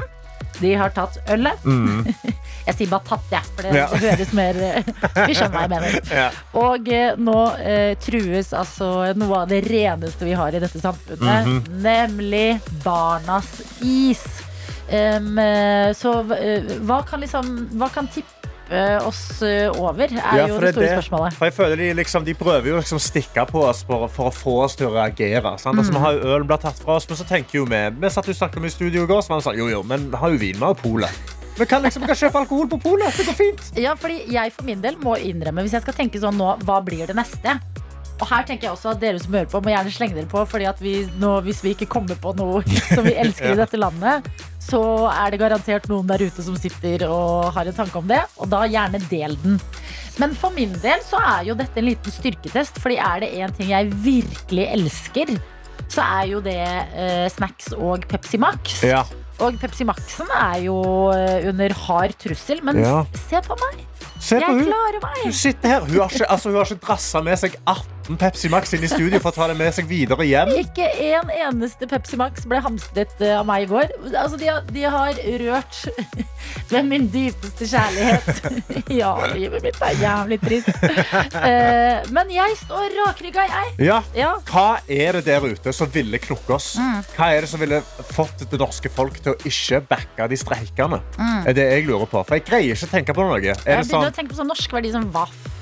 [0.60, 1.58] De har tatt ølet.
[2.70, 3.76] Jeg sier bare tatt, jeg, for det, Mm.
[3.76, 3.86] Ja.
[3.92, 4.60] det høres mer
[5.28, 6.00] Vi skjønner hva jeg mener.
[6.14, 6.28] Ja.
[6.64, 11.46] Og eh, nå eh, trues altså noe av det reneste vi har i dette samfunnet,
[11.46, 11.80] Mhm.
[11.84, 13.50] nemlig barnas
[13.82, 14.24] is.
[14.90, 15.20] Eh,
[15.94, 18.36] så eh, hva kan liksom Hva kan tippe
[19.02, 21.34] oss eh, over, er Ja, jo det store store spørsmålet.
[21.34, 24.34] For jeg føler De, liksom, de prøver jo liksom stikke på oss for, for å
[24.34, 25.56] få oss til å reagere.
[25.58, 25.74] Sant?
[25.78, 25.96] Altså, Mm.
[25.98, 28.26] vi har jo Ølen blir tatt fra oss, men så tenker jo vi Vi satt
[28.30, 30.30] jo snakket om i studio i går, så var det sånn, jo, jo, men har
[30.30, 31.10] jo vin med og polet.
[31.60, 33.12] Vi kan, liksom, vi kan kjøpe alkohol på polet.
[33.16, 33.66] Det går fint.
[33.76, 36.80] Ja, fordi jeg for min del må innrømme, hvis jeg skal tenke sånn nå, hva
[36.84, 37.58] blir det neste?
[38.20, 40.42] Og her tenker jeg også at dere som hører på, må gjerne slenge dere på.
[40.48, 42.60] Fordi at vi nå, hvis vi ikke kommer på noe
[42.94, 44.28] som vi elsker i dette landet,
[44.60, 48.20] så er det garantert noen der ute som sitter og har en tanke om det.
[48.40, 49.56] Og da gjerne del den.
[50.20, 52.80] Men for min del så er jo dette en liten styrketest.
[52.82, 55.32] Fordi er det én ting jeg virkelig elsker,
[55.90, 58.82] så er jo det eh, snacks og Pepsi Max.
[58.86, 59.04] Ja.
[59.40, 60.76] Og Pepsi Maxen er jo
[61.14, 62.60] eh, under hard trussel.
[62.66, 63.04] Men Ja.
[63.16, 63.86] se på meg!
[64.20, 64.64] Se på Jeg hun.
[64.68, 65.22] klarer meg!
[65.24, 65.80] Hun sitter her.
[65.86, 67.56] Hun har ikke, altså, hun har ikke drassa med seg
[68.10, 70.50] 18 Pepsi Max inn i studio for å ta det med seg videre hjem.
[70.58, 73.92] Ikke en eneste Pepsi Max ble hamstret eh, av meg i går.
[74.10, 75.78] Altså, de, har, de har rørt
[76.72, 78.42] ved min dypeste kjærlighet.
[79.00, 80.70] ja, livet mitt er jævlig trist.
[80.80, 83.74] Eh, men jeg står rakrygga, jeg.
[83.90, 84.00] Ja.
[84.16, 84.32] Ja.
[84.50, 86.72] Hva er det der ute som ville knokke oss?
[86.80, 87.06] Mm.
[87.14, 91.02] Hva er det som ville fått det norske folk til å ikke backe de streikende?
[91.20, 91.46] Mm.
[91.46, 92.24] Er det jeg lurer på.
[92.26, 93.38] For jeg greier ikke å tenke på noe.
[93.38, 95.06] Er Jeg begynner sånn å tenke på sånn norsk verdi som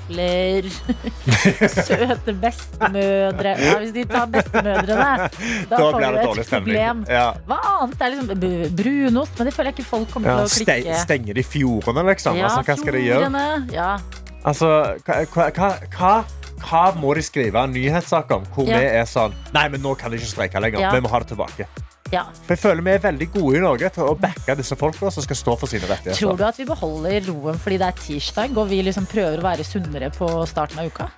[0.09, 0.63] vafler.
[1.87, 3.53] Søte bestemødre.
[3.59, 5.27] Ja, hvis de tar bestemødrene, da,
[5.69, 7.03] Da får vi et problem.
[7.09, 7.25] Ja.
[7.47, 9.37] Hva annet er liksom brunost?
[9.37, 10.97] Men det føler jeg ikke folk kommer Ja, til å klikke.
[11.03, 12.39] stenger de fjordene, liksom?
[12.39, 13.43] altså, hva skal de gjøre?
[13.73, 13.91] Ja.
[14.45, 14.71] Altså,
[15.05, 15.49] hva, hva,
[15.97, 16.13] hva,
[16.63, 18.77] hva, må de skrive en nyhetssak om hvor Ja.
[18.79, 20.79] vi er sånn Nei, men nå kan de ikke streike lenger.
[20.79, 20.91] Ja.
[20.91, 21.67] Vi må ha det tilbake.
[22.13, 22.23] Ja.
[22.45, 25.25] For jeg føler vi er veldig gode i Norge til å backe disse folka som
[25.25, 26.19] skal stå for sine rettigheter.
[26.19, 29.45] Tror du at vi beholder roen fordi det er tirsdag, og vi liksom prøver å
[29.45, 31.09] være sunnere på starten av uka?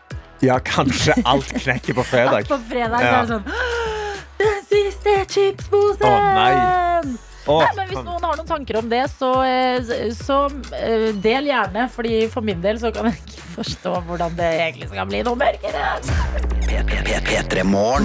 [0.41, 2.47] Ja, kanskje alt knekker på fredag.
[2.51, 3.43] På fredag så er det sånn
[4.41, 6.07] Den siste chipsposen!
[6.07, 7.30] Å, nei.
[7.47, 10.43] Åh, Nei, men Hvis noen har noen tanker om det, så, eh, så
[10.77, 11.87] eh, del gjerne.
[11.93, 15.39] Fordi For min del så kan jeg ikke forstå hvordan det egentlig skal bli noe
[15.39, 15.87] mørkere.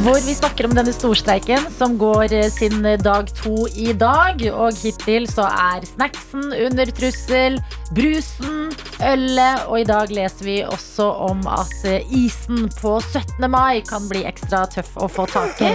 [0.03, 4.41] Hvor vi snakker om denne storstreiken som går eh, sin dag to i dag.
[4.57, 7.61] Og hittil så er snacksen under trussel,
[7.95, 8.73] brusen,
[9.05, 9.67] ølet.
[9.69, 13.47] Og i dag leser vi også om at eh, isen på 17.
[13.53, 15.71] mai kan bli ekstra tøff å få tak i.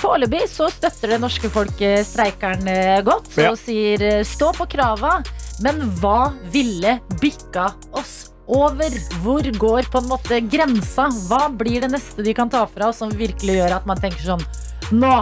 [0.00, 3.50] Foreløpig så støtter det norske folket streikeren eh, godt Ja.
[3.52, 5.18] og sier eh, stå på krava.
[5.60, 8.90] Men hva ville bikka oss over?
[9.22, 11.10] Hvor går på en måte grensa?
[11.28, 14.24] Hva blir det neste de kan ta fra oss som virkelig gjør at man tenker
[14.32, 14.44] sånn
[14.96, 15.12] Nå!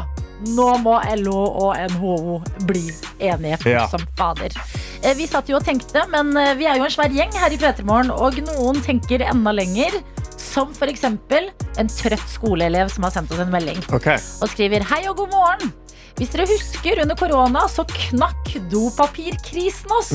[0.54, 2.36] Nå må LO og NHO
[2.68, 2.84] bli
[3.26, 3.88] enige Ja.
[3.90, 4.54] som fader.
[5.02, 7.58] Eh, Vi satt jo og tenkte, men vi er jo en svær gjeng her i
[7.58, 9.98] P3morgen, og noen tenker enda lenger.
[10.38, 11.02] Som f.eks.
[11.04, 14.16] en trøtt skoleelev som har sendt oss en melding Okay.
[14.40, 15.72] og skriver Hei og god morgen.
[16.16, 20.12] Hvis dere husker under korona, så knakk dopapirkrisen oss.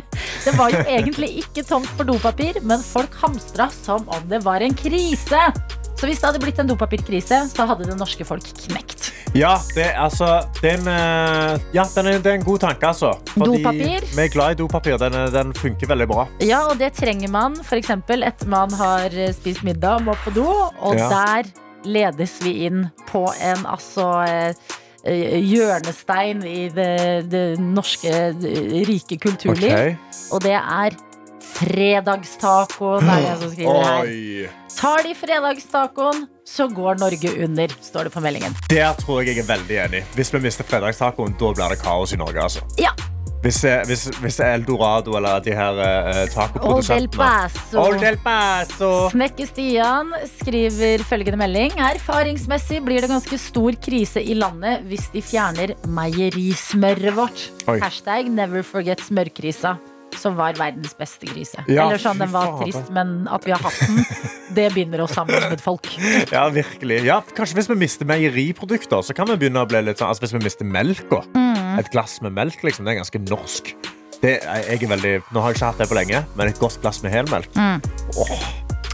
[0.44, 4.64] det var jo egentlig ikke tomt for dopapir, men folk hamstra som om det var
[4.64, 5.46] en krise.
[5.96, 9.12] Så hvis det hadde blitt en dopapirkrise, så hadde det norske folk knekt.
[9.36, 12.88] Ja, det, altså, det, er en, eh, ja den er, det er en god tanke,
[12.88, 13.14] altså.
[13.36, 14.04] Dopapir?
[14.12, 14.98] Vi er glad i dopapir.
[15.00, 16.26] Den, den funker veldig bra.
[16.44, 17.92] Ja, og det trenger man f.eks.
[17.96, 20.46] etter man har eh, spist middag og må på do.
[20.84, 21.08] Og Ja.
[21.12, 21.52] der
[21.86, 29.72] ledes vi inn på en altså eh, hjørnestein i det, det norske eh, rike kulturliv.
[29.72, 29.96] Okay.
[30.34, 30.96] Og det er
[31.46, 34.54] fredagstacoen, er det jeg som skriver her.
[34.76, 38.56] Tar de fredagstacoen, så går Norge under, står det på meldingen.
[38.70, 40.06] Der tror jeg jeg er veldig enig.
[40.14, 42.42] Hvis vi mister fredagstacoen, da blir det kaos i Norge.
[42.42, 42.66] Altså.
[42.82, 42.92] Ja.
[43.46, 48.90] Hvis, eh, hvis, hvis Eldorado eller de her uh, Old El tacoprodusentene Old El Paso.
[49.12, 51.76] Snekke-Stian skriver følgende melding.
[51.78, 57.50] Erfaringsmessig blir det ganske stor krise i landet hvis de fjerner meierismøret vårt.
[57.70, 57.78] Oi.
[57.84, 59.76] Hashtag never forget smørkrisa.
[60.16, 61.60] Som var verdens beste grise.
[61.68, 64.00] Ja, Eller sånn, den var trist, men at vi har hatt den,
[64.56, 65.88] det binder oss sammen som et folk.
[66.32, 67.02] Ja, virkelig.
[67.06, 70.24] Ja, kanskje hvis vi mister meieriprodukter, så kan vi begynne å bli litt sånn altså,
[70.26, 71.22] Hvis vi mister melka.
[71.36, 71.78] Mm.
[71.82, 73.74] Et glass med melk, liksom, det er ganske norsk.
[74.22, 76.58] Det er, jeg er veldig, nå har jeg ikke hatt det på lenge, men et
[76.62, 77.52] godt glass med helmelk.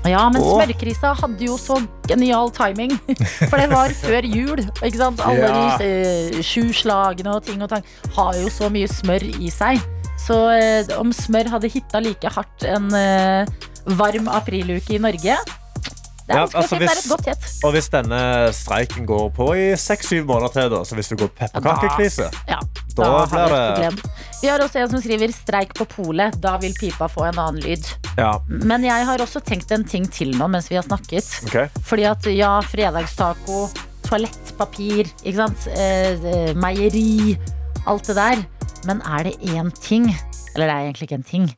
[0.03, 0.57] Ja, men Åh.
[0.59, 1.77] smørkrisa hadde jo så
[2.11, 2.97] genial timing.
[3.47, 4.59] For det var før jul.
[4.83, 5.23] Ikke sant?
[5.23, 5.77] Alle Ja.
[5.79, 7.85] de eh, sju slagene og ting og tang
[8.17, 9.79] har jo så mye smør i seg.
[10.27, 13.47] Så eh, om smør hadde hitta like hardt en eh,
[13.99, 17.47] varm apriluke i Norge Det er Ja, altså, si, det er et godt gjett.
[17.67, 18.21] Og hvis denne
[18.55, 22.61] streiken går på i seks-syv måneder til, da, så hvis du går pepperkakekrise Ja,
[22.95, 23.99] Da da blir det- problem.
[24.43, 26.39] Vi har også en som skriver 'streik på polet'.
[26.41, 27.85] Da vil pipa få en annen lyd.
[28.19, 31.27] Ja, Men jeg har også tenkt en ting til nå mens vi har snakket.
[31.47, 31.69] Okay.
[31.83, 33.69] Fordi at ja, fredagstaco,
[34.07, 35.67] toalettpapir, ikke sant?
[35.75, 37.39] Eh, eh, meieri,
[37.87, 38.45] alt det der.
[38.89, 40.09] Men er det én ting,
[40.55, 41.51] eller det er egentlig ikke en ting,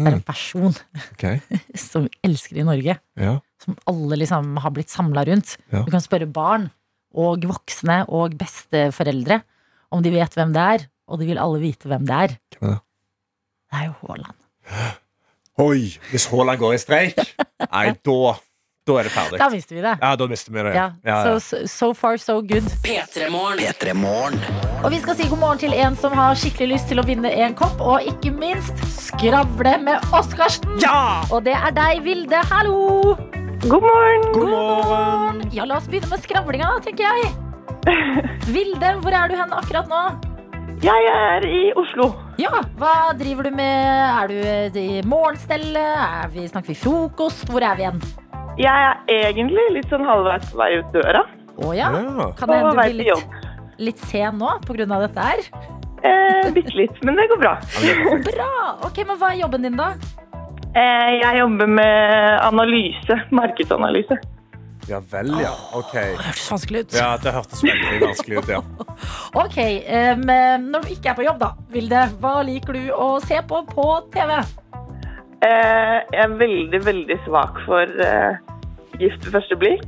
[0.00, 0.72] Det er en person
[1.12, 1.40] okay.
[1.76, 2.94] som vi elsker i Norge.
[3.20, 3.38] ja.
[3.60, 5.58] Som alle liksom har blitt samla rundt.
[5.68, 5.82] Ja.
[5.84, 6.70] Du kan spørre barn
[7.12, 9.42] og voksne og besteforeldre
[9.92, 10.86] om de vet hvem det er.
[11.10, 12.36] Og de vil alle vite hvem det er.
[12.56, 12.80] Hvem er det?
[13.68, 14.38] Det er jo Haaland.
[15.66, 17.20] Oi, hvis Haaland går i streik,
[17.74, 18.32] nei, da,
[18.90, 19.38] da er det ferdig.
[19.40, 19.94] Da mister vi det.
[20.02, 20.74] Ja, da mister vi det.
[20.74, 20.86] Ja.
[21.06, 21.38] Ja, ja.
[21.40, 22.66] So, so far, so good.
[22.84, 24.40] P3 Morgen.
[24.82, 27.30] Og vi skal si god morgen til en som har skikkelig lyst til å vinne
[27.44, 30.78] en kopp, og ikke minst skravle med Oskarsen.
[30.82, 31.20] Ja!
[31.30, 32.40] Og det er deg, Vilde.
[32.50, 33.14] Hallo!
[33.66, 34.26] God morgen!
[34.32, 35.44] God morgen!
[35.52, 37.30] Ja, la oss begynne med skravlinga, da, tenker jeg.
[38.54, 40.02] Vilde, hvor er du hen akkurat nå?
[40.80, 42.06] Jeg er i Oslo.
[42.40, 44.00] Ja, hva driver du med?
[44.16, 45.76] Er du i morgenstellet?
[45.76, 47.44] Er vi, snakker vi frokost?
[47.52, 48.00] Hvor er vi igjen?
[48.60, 48.98] Jeg er
[49.30, 51.24] egentlig litt sånn halvveis på vei ut døra.
[51.60, 51.90] Å ja.
[51.96, 52.30] Ja.
[52.38, 53.36] Kan det hende du blir litt,
[53.80, 55.44] litt sen nå av dette her?
[56.00, 57.54] Eh, Bitte litt, men det går bra.
[58.24, 58.50] Bra!
[58.88, 59.90] Ok, men hva er jobben din, da?
[60.70, 63.16] Eh, jeg jobber med analyse.
[63.36, 64.20] Markedsanalyse.
[64.88, 65.52] Ja vel, ja.
[65.76, 65.92] Ok.
[65.92, 66.94] Det hørtes vanskelig ut.
[66.96, 68.60] Ja, det hørtes veldig vanskelig ut, ja.
[69.44, 69.58] Ok,
[70.20, 73.60] men Når du ikke er på jobb, da, Vilde, hva liker du å se på
[73.70, 74.40] på TV?
[75.46, 78.40] Eh, jeg er veldig, veldig svak for eh,
[79.00, 79.86] Gift ved første blikk.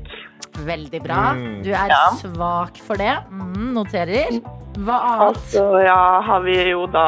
[0.66, 1.32] Veldig bra.
[1.36, 1.62] Mm.
[1.64, 2.02] Du er Ja.
[2.18, 3.14] svak for det.
[3.30, 4.40] Mm, noterer.
[4.78, 5.36] Hva annet?
[5.36, 7.06] Altså, ja, har vi jo da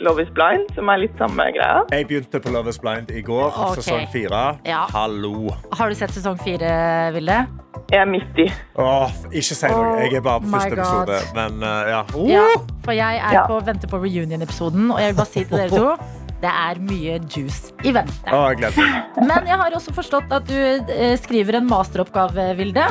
[0.00, 1.78] Love is blind, som er litt samme greia.
[1.90, 3.76] Jeg begynte på Love is Blind i går, Ok.
[3.80, 4.58] sesong fire.
[4.66, 4.82] Ja.
[4.92, 5.54] Hallo.
[5.72, 7.46] Har du sett sesong fire, Vilde?
[7.90, 8.52] Jeg er midt i.
[8.76, 9.96] Åh, ikke si noe.
[10.02, 11.08] Jeg er bare på Oh første God.
[11.08, 11.34] episode.
[11.34, 12.02] Men uh, ja.
[12.26, 12.46] Ja,
[12.84, 13.46] for jeg er Ja.
[13.46, 15.96] på venter på reunion-episoden, og jeg vil bare si til dere to
[16.46, 18.30] det er mye juice i vente.
[18.30, 19.16] Å, jeg gleder meg.
[19.32, 20.56] Men jeg har også forstått at du
[20.94, 22.86] eh, skriver en masteroppgave, Vilde.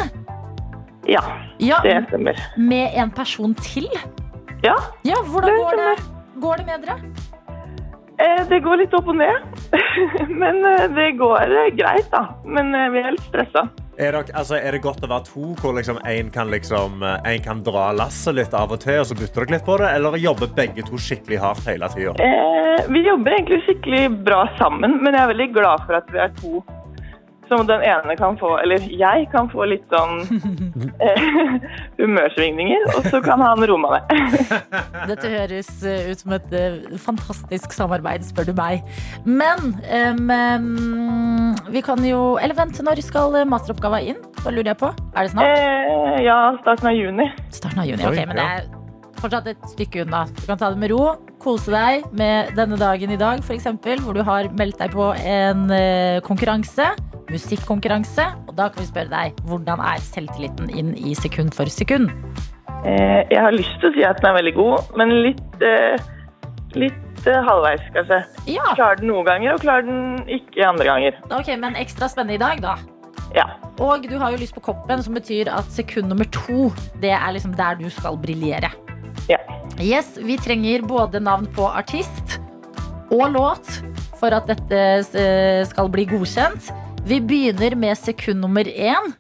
[1.08, 1.22] Ja,
[1.62, 2.40] Ja, det stemmer.
[2.58, 3.88] Med en person til.
[4.66, 5.96] Ja, Ja, hvordan Det går det?
[6.42, 6.96] Går det med dere?
[8.20, 9.46] eh, det går litt opp og ned.
[10.42, 12.24] Men eh, det går greit, da.
[12.44, 13.68] Men vi er litt stressa.
[13.98, 16.02] Er, det, altså, er det godt å være to, hvor liksom
[16.36, 19.68] kan, liksom, eh, kan dra lasset litt av og til, og så bytter dere litt
[19.68, 19.92] på det?
[19.96, 22.16] Eller jobber begge to skikkelig hardt hele tida?
[22.20, 26.20] Eh, vi jobber egentlig skikkelig bra sammen, men jeg er veldig glad for at vi
[26.26, 26.60] er to.
[27.50, 30.24] Som den ene kan få, eller jeg kan få litt sånn
[31.06, 31.26] eh,
[32.00, 34.54] humørsvingninger, og så kan han roe meg ned.
[35.12, 38.86] Dette høres eh, ut som et eh, fantastisk samarbeid, spør du meg.
[39.26, 40.32] Men em,
[41.74, 44.24] vi kan jo Eller vent, når skal masteroppgaven inn?
[44.42, 44.92] Hva lurer jeg på?
[45.16, 45.60] Er det snart?
[45.60, 47.30] Eh, ja, starten av juni.
[47.54, 48.06] Starten av juni.
[48.06, 48.75] Ok, men det er
[49.26, 50.24] fortsatt et stykke unna.
[50.38, 51.16] Du kan ta det med ro.
[51.42, 53.68] Kose deg med denne dagen i dag, f.eks.,
[54.06, 56.92] hvor du har meldt deg på en eh, konkurranse.
[57.34, 58.26] Musikkonkurranse.
[58.48, 62.12] Og da kan vi spørre deg hvordan er selvtilliten inn i sekund for sekund?
[62.86, 65.98] Eh, jeg har lyst til å si at den er veldig god, men litt, eh,
[66.78, 68.20] litt halvveis, kanskje.
[68.54, 71.16] Ja, Klarer den noen ganger, og klarer den ikke andre ganger.
[71.34, 72.76] ok, men ekstra spennende i dag, da.
[73.34, 73.48] Ja.
[73.82, 76.70] Og du har jo lyst på koppen, som betyr at sekund nummer to
[77.02, 78.70] det er liksom der du skal briljere.
[79.30, 79.40] Ja.
[79.82, 82.38] Yes, Vi trenger både navn på artist
[83.12, 83.70] og låt
[84.20, 84.82] for at dette
[85.20, 86.72] eh, skal bli godkjent.
[87.06, 89.12] Vi begynner med sekund nummer én.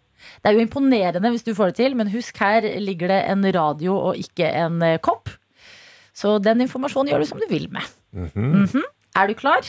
[0.42, 3.46] Det er jo imponerende hvis du får det til, men husk her ligger det en
[3.56, 5.30] radio og ikke en eh, kopp.
[6.16, 7.86] Så den informasjonen gjør du som du vil med.
[8.16, 8.84] Mhm.
[9.16, 9.64] Er du klar?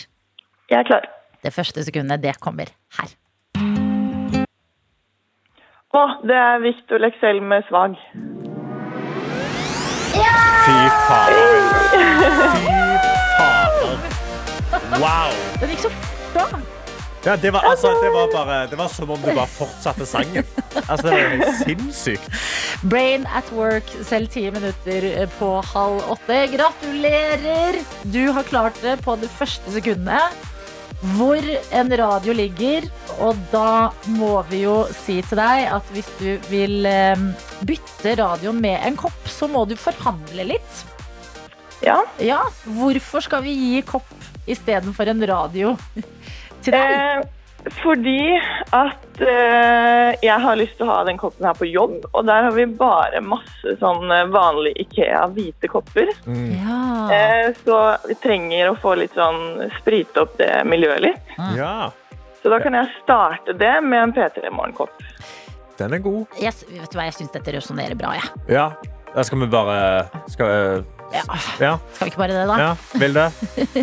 [0.71, 1.05] Jeg er klar.
[1.43, 3.13] Det første sekundet, det kommer her.
[5.97, 7.95] Å, det er Victor Lexell med Svag.
[10.17, 11.59] Fy fader.
[11.93, 12.77] Fy
[13.37, 13.99] fader.
[15.03, 15.35] Wow.
[15.61, 16.07] Den gikk så fort.
[17.27, 20.47] Ja, det, var, altså, det, var bare, det var som om du bare fortsatte sangen.
[20.87, 22.29] Altså, det var helt sinnssykt.
[22.87, 26.39] Brain at work, selv ti minutter på halv åtte.
[26.55, 27.81] Gratulerer!
[28.13, 30.47] Du har klart det på det første sekundet.
[31.17, 31.45] Hvor
[31.77, 32.89] en radio ligger.
[33.23, 37.27] Og da må vi jo si til deg at hvis du vil eh,
[37.69, 40.85] bytte radioen med en kopp, så må du forhandle litt.
[41.85, 42.01] Ja.
[42.23, 42.41] Ja,
[42.79, 44.09] hvorfor skal vi gi kopp
[44.49, 45.75] istedenfor en radio
[46.65, 46.95] til deg?
[46.97, 47.36] Eh,
[47.83, 48.37] fordi
[48.77, 52.47] at eh, jeg har lyst til å ha den koppen her på jobb, og der
[52.47, 56.13] har vi bare masse sånn eh, vanlig Ikea hvite kopper.
[56.27, 56.81] Ja.
[57.13, 61.35] Eh, så vi trenger å få litt sånn sprite opp det miljøet litt.
[61.59, 61.91] Ja,
[62.43, 64.93] Så da kan jeg starte det med en P3 Morgenkopp.
[65.79, 66.27] den er god.
[66.41, 68.31] Yes, vet du hva, jeg syns dette resonnerer bra, jeg.
[68.49, 68.71] Ja,
[69.15, 70.83] da skal vi bare skal, eh,
[71.15, 71.23] Ja.
[71.61, 72.57] Ja, Skal vi ikke bare det, da?
[72.61, 72.71] ja.
[73.01, 73.25] Vilde,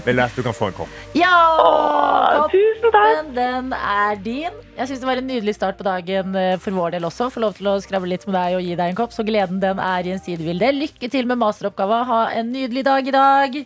[0.06, 0.98] Vilde, du kan få en kopp.
[1.24, 1.32] Ja!
[1.64, 3.30] Å, tusen takk!
[3.36, 4.58] Den er din.
[4.78, 7.30] Jeg syns det var en nydelig start på dagen eh, for vår del også.
[7.34, 9.14] Få lov til å skravle litt med deg og gi deg en kopp.
[9.16, 10.72] Så gleden den er gjensidig, Vilde.
[10.82, 12.04] Lykke til med masteroppgava.
[12.10, 13.58] Ha en nydelig dag i dag.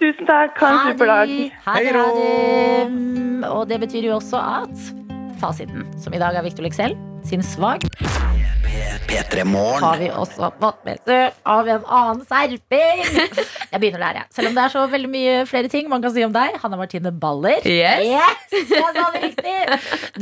[0.00, 0.56] Tusen takk.
[0.62, 1.34] Ha en super dag.
[1.66, 3.50] Hei det, det.
[3.50, 4.90] Og det betyr jo også at
[5.40, 6.94] fasiten, som i dag er Victor Lexell,
[7.24, 7.84] sin svag.
[9.10, 13.00] Har vi også fått besøk av en annen serping.
[13.70, 14.28] Jeg begynner der, jeg.
[14.34, 16.56] Selv om det er så veldig mye flere ting man kan si om deg.
[16.62, 17.66] Hanna Martine Baller.
[17.66, 18.54] Yes.
[18.54, 19.56] jeg sa det riktig.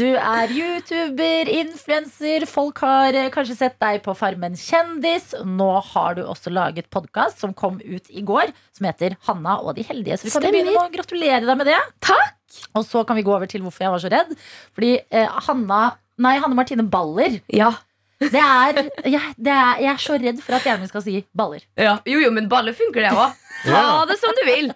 [0.00, 2.48] Du er YouTuber, influenser.
[2.48, 5.34] Folk har eh, kanskje sett deg på Farmen kjendis.
[5.44, 9.76] Nå har du også laget podkast som kom ut i går, som heter Hanna og
[9.78, 10.18] de heldige.
[10.20, 11.80] Så vi kan begynne med å gratulere deg med det.
[12.04, 12.36] Takk.
[12.76, 14.36] Og så kan vi gå over til hvorfor jeg var så redd.
[14.76, 15.82] Fordi eh, Hanna
[16.18, 17.38] Nei, Hanne Martine Baller.
[17.52, 17.72] Ja.
[18.18, 21.20] Det er, jeg, det er, jeg er så redd for at hjernen min skal si
[21.38, 21.62] baller.
[21.78, 23.36] Jo, jo, men baller funker det òg.
[23.64, 24.68] Ta det som du vil.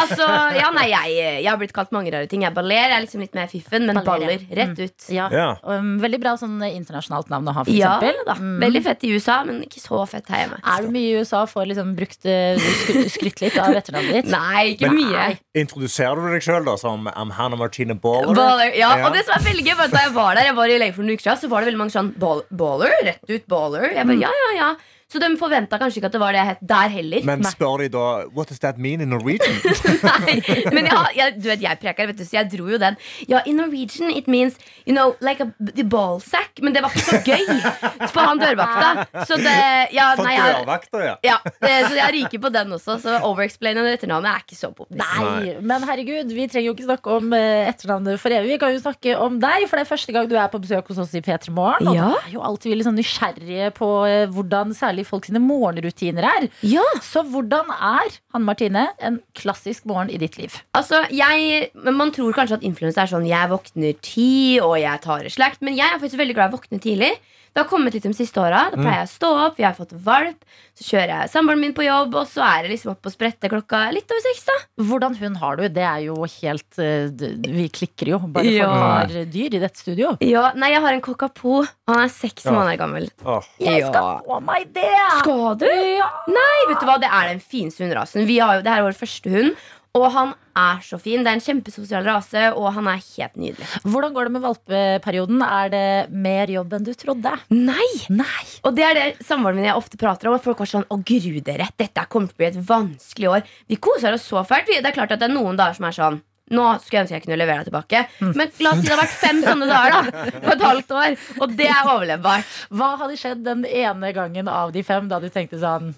[0.00, 0.26] Altså,
[0.56, 2.42] ja, nei, jeg, jeg har blitt kalt mange rare ting.
[2.46, 5.08] Jeg baller jeg er liksom litt mer fiffen, men Baller, baller rett ut.
[5.12, 5.26] Ja.
[5.34, 5.48] Ja.
[5.64, 8.22] Um, veldig bra sånn internasjonalt navn å ha, for Ja eksempel.
[8.28, 8.36] da.
[8.40, 8.54] Mm.
[8.64, 10.60] Veldig fett i USA, men ikke så fett her hjemme.
[10.64, 14.20] Er du mye i USA og får liksom brukt eh, skry- skrytt litt av etternavnet
[14.22, 14.30] ditt?
[14.32, 15.26] Nei, ikke Men- mye.
[15.64, 18.34] Introduserer du deg sjøl som I'm Hannah Martine Baller?
[18.34, 19.06] Baller, ja, Ja.
[19.06, 20.90] og det som er veldig gøy var Da jeg var der Jeg var i LA
[20.92, 22.12] for noen uker siden, så var det veldig mange sånn
[22.50, 22.92] Baller?
[23.04, 23.90] Rett ut baller?
[23.94, 24.70] Jeg bare, ja, ja, ja
[25.10, 27.24] Så de forventa kanskje ikke at det var det jeg het der heller.
[27.26, 28.04] Men spør de da
[28.36, 29.56] What does that mean in Norwegian?
[30.06, 30.36] Nei,
[30.72, 32.96] men har- jeg, du vet, jeg preker, vet du, så jeg dro jo den.
[33.28, 34.54] Ja, in Norwegian it means
[34.86, 36.60] you know, like a the ballsack.
[36.62, 39.24] Men det var ikke så gøy for han dørvakta.
[39.26, 39.56] Så det
[39.96, 41.16] ja, For nei, jeg, ja.
[41.26, 42.98] ja, det, Så jeg ryker på den også.
[43.02, 45.00] Så overexplainende etternavnet er ikke så poppis.
[45.00, 48.54] Nei, men herregud, vi trenger jo ikke snakke om eh, etternavnet for evig.
[48.54, 50.90] Vi kan jo snakke om deg, for det er første gang du er på besøk
[50.92, 51.90] hos oss i P3 Morgen.
[51.90, 52.08] Og Ja.
[52.14, 56.48] vi er jo alltid litt sånn nysgjerrige på eh, hvordan særlig folk sine morgenrutiner er.
[56.66, 60.54] Ja, Så hvordan er Hanne Martine en klassisk morgen i ditt liv?
[60.74, 65.22] altså jeg, Man tror kanskje at influensa er sånn jeg våkner ti og jeg tar
[65.26, 65.60] det slakt.
[65.62, 67.12] Men jeg er faktisk veldig glad i å våkne tidlig.
[67.50, 68.68] Det har kommet litt de siste åra.
[68.70, 70.44] Da pleier jeg å stå opp, vi har fått valp.
[70.78, 73.50] Så kjører jeg samboeren min på jobb, og så er det liksom opp og sprette
[73.50, 74.44] klokka litt over seks.
[74.46, 75.64] da Hvordan hun har du?
[75.68, 78.68] Det er jo helt eh, Vi klikker jo bare Ja.
[78.70, 80.14] folk har dyr i dette studio.
[80.22, 81.66] Ja, Nei, jeg har en cockapoo.
[81.90, 82.52] Han er seks Ja.
[82.54, 83.10] måneder gammel.
[83.26, 83.42] Oh.
[83.58, 84.20] Jeg skal Ja.
[84.24, 84.88] få meg det!
[85.18, 85.66] Skal du?
[85.66, 88.26] Nei, vet du hva, det er den fineste hunderasen.
[88.26, 89.56] Vi har jo, det her er vår første hund,
[89.98, 91.24] og han er så fin.
[91.24, 93.66] Det er en kjempesosial rase, og han er helt nydelig.
[93.82, 95.42] Hvordan går det med valpeperioden?
[95.42, 97.32] Er det mer jobb enn du trodde?
[97.50, 97.90] Nei!
[98.12, 98.44] Nei.
[98.62, 100.38] Og det er det samboeren min jeg ofte prater om.
[100.38, 103.54] At folk var sånn, å gru dere, dette kommer til å bli et vanskelig år.
[103.70, 104.70] Vi koser oss så fælt.
[104.70, 107.14] Det er klart at det er noen dager som er sånn nå skulle jeg ønske
[107.14, 107.98] jeg kunne levere deg tilbake.
[108.34, 111.18] Men la oss si det har vært fem sånne dager da på et halvt år.
[111.38, 112.56] Og det er overlevbart.
[112.74, 115.92] Hva hadde skjedd den ene gangen av de fem da du tenkte sånn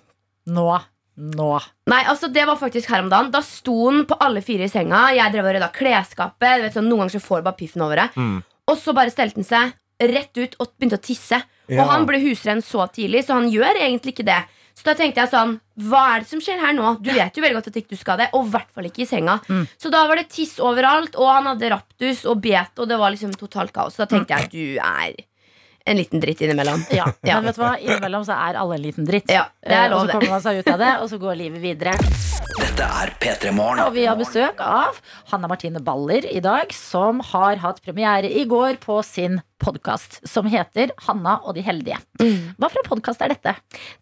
[0.53, 0.67] Nå.
[1.21, 1.51] Nå.
[1.93, 3.33] Nei, altså det var faktisk her om dagen.
[3.35, 5.11] Da sto han på alle fire i senga.
[5.17, 6.57] Jeg drev og rydda klesskapet.
[6.57, 8.09] Du vet, sånn, Noen ganger så får du bare piffen over det.
[8.17, 8.41] Mm.
[8.73, 9.77] Og så bare stelte han seg
[10.13, 11.39] rett ut og begynte å tisse.
[11.71, 11.83] Ja.
[11.83, 14.41] Og han ble husrenn så tidlig Så han gjør egentlig ikke det.
[14.75, 15.53] Så da tenkte jeg sånn
[15.87, 16.95] Hva er det som skjer her nå?
[17.05, 19.05] Du vet jo veldig godt at ikke du skal det Og i hvert fall ikke
[19.05, 19.37] i senga.
[19.81, 23.15] Så da var det tiss overalt Og han hadde raptus og bet Og det var
[23.15, 23.95] liksom totalt kaos.
[23.95, 25.15] Så da tenkte jeg Du er
[25.87, 27.41] en liten dritt innimellom Ja, Ja.
[27.41, 27.75] Men vet du hva?
[27.81, 29.31] innimellom så er alle en liten dritt.
[29.33, 31.39] Ja, det er lov, og så kommer man seg ut av det, og så går
[31.41, 31.97] livet videre.
[32.53, 33.53] Dette er P3
[33.87, 34.99] Og vi har besøk av
[35.33, 40.49] Hanna Martine Baller i dag, som har hatt premiere i går på sin podkast som
[40.51, 42.01] heter Hanna og de heldige.
[42.19, 43.55] Hva for en podkast er dette?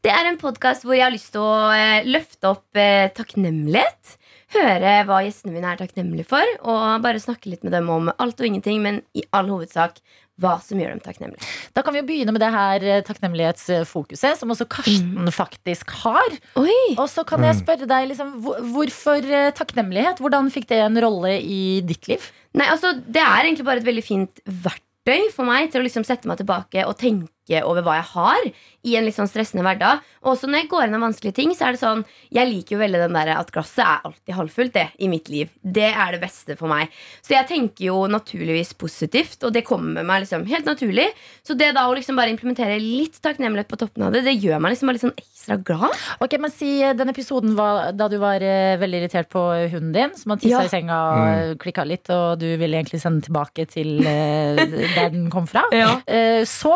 [0.02, 4.16] Det er en podkast hvor jeg har lyst til å eh, løfte opp eh, takknemlighet.
[4.50, 8.40] Høre hva gjestene mine er takknemlige for, og bare snakke litt med dem om alt
[8.40, 10.00] og ingenting, men i all hovedsak
[10.40, 11.46] hva som gjør dem takknemlige.
[11.76, 16.36] Da kan vi jo begynne med det her eh, takknemlighetsfokuset, som også Karsten faktisk har.
[16.60, 16.78] Oi!
[16.96, 18.36] Og så kan jeg spørre deg, liksom,
[18.74, 20.22] hvorfor eh, takknemlighet?
[20.22, 22.30] Hvordan fikk det en rolle i ditt liv?
[22.58, 26.06] Nei, altså, det er egentlig bare et veldig fint verktøy for meg til å liksom
[26.08, 27.28] sette meg tilbake og tenke
[27.66, 28.50] over hva jeg har
[28.88, 29.98] i en litt sånn stressende hverdag.
[30.22, 32.00] Og også når jeg går gjennom vanskelige ting, så er det sånn
[32.32, 35.50] Jeg liker jo veldig den der at glasset er alltid halvfullt, det, i mitt liv.
[35.60, 36.88] Det er det beste for meg.
[37.20, 41.08] Så jeg tenker jo naturligvis positivt, og det kommer meg liksom helt naturlig.
[41.44, 44.62] Så det da å liksom bare implementere litt takknemlighet på toppen av det, det gjør
[44.64, 45.98] meg liksom bare litt sånn ekstra glad.
[46.24, 49.92] Ok, men si eh, Den episoden var da du var eh, veldig irritert på hunden
[49.96, 50.64] din, som hadde tissa Ja.
[50.64, 54.64] i senga og klikka litt, og du ville egentlig sende den tilbake til eh,
[54.96, 55.66] der den kom fra.
[55.76, 55.98] Ja.
[56.08, 56.72] Eh, så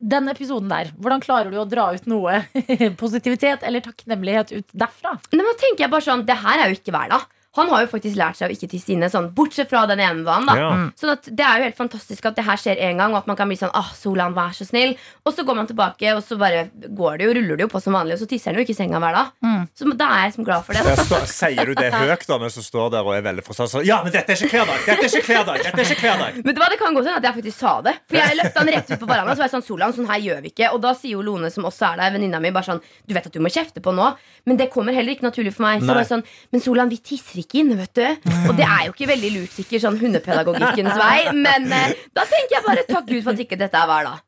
[0.00, 2.40] den episoden der, hvordan klarer du å dra ut noe
[3.02, 5.16] positivitet eller takknemlighet ut derfra?
[5.34, 7.28] Men nå tenker jeg bare sånn, det her er jo ikke hver dag.
[7.58, 10.22] Han har jo faktisk lært seg å ikke tisse inne, sånn, bortsett fra den ene
[10.22, 10.46] vanen.
[10.46, 10.68] da Ja.
[10.94, 13.26] Sånn at Det er jo helt fantastisk at det her skjer én gang, og at
[13.26, 14.94] man kan bli sånn ah, Solan, vær så snill.
[15.26, 17.80] Og så går man tilbake, og så bare går det jo, ruller det jo på
[17.82, 19.32] som vanlig, og så tisser han jo ikke i senga hver dag.
[19.42, 19.64] Mm.
[19.74, 20.96] Så da er jeg liksom glad for det.
[21.00, 23.70] Står- sier du det høyt da mens du står der og er veldig frustrert?
[23.74, 24.86] Sånn, ja, men dette er ikke hver dag!
[24.86, 25.58] Dette er ikke hver dag!
[25.66, 26.38] Dette er ikke hver dag.
[26.44, 27.96] Men det, hva, Det kan gå sånn at jeg faktisk sa det.
[28.06, 29.34] For jeg løfta han rett ut på verandaen.
[29.34, 31.50] Så var jeg sånn, Solan, sånn her gjør vi ikke Og da sier jo Lone,
[31.50, 33.90] som også er der, venninna mi, bare sånn Du vet at du må kjefte på
[33.94, 34.06] nå,
[34.46, 35.82] men det kommer heller ikke naturlig for meg.
[35.82, 35.98] Så Nei.
[36.04, 38.30] jeg sånn, Men Solan, vi tisser inne, vet du.
[38.50, 41.32] Og det er jo ikke veldig lurt, sikkert, sånn hundepedagogikkens vei.
[41.34, 44.18] Men eh, da tenker jeg bare takk Gud for at ikke dette er hver dag.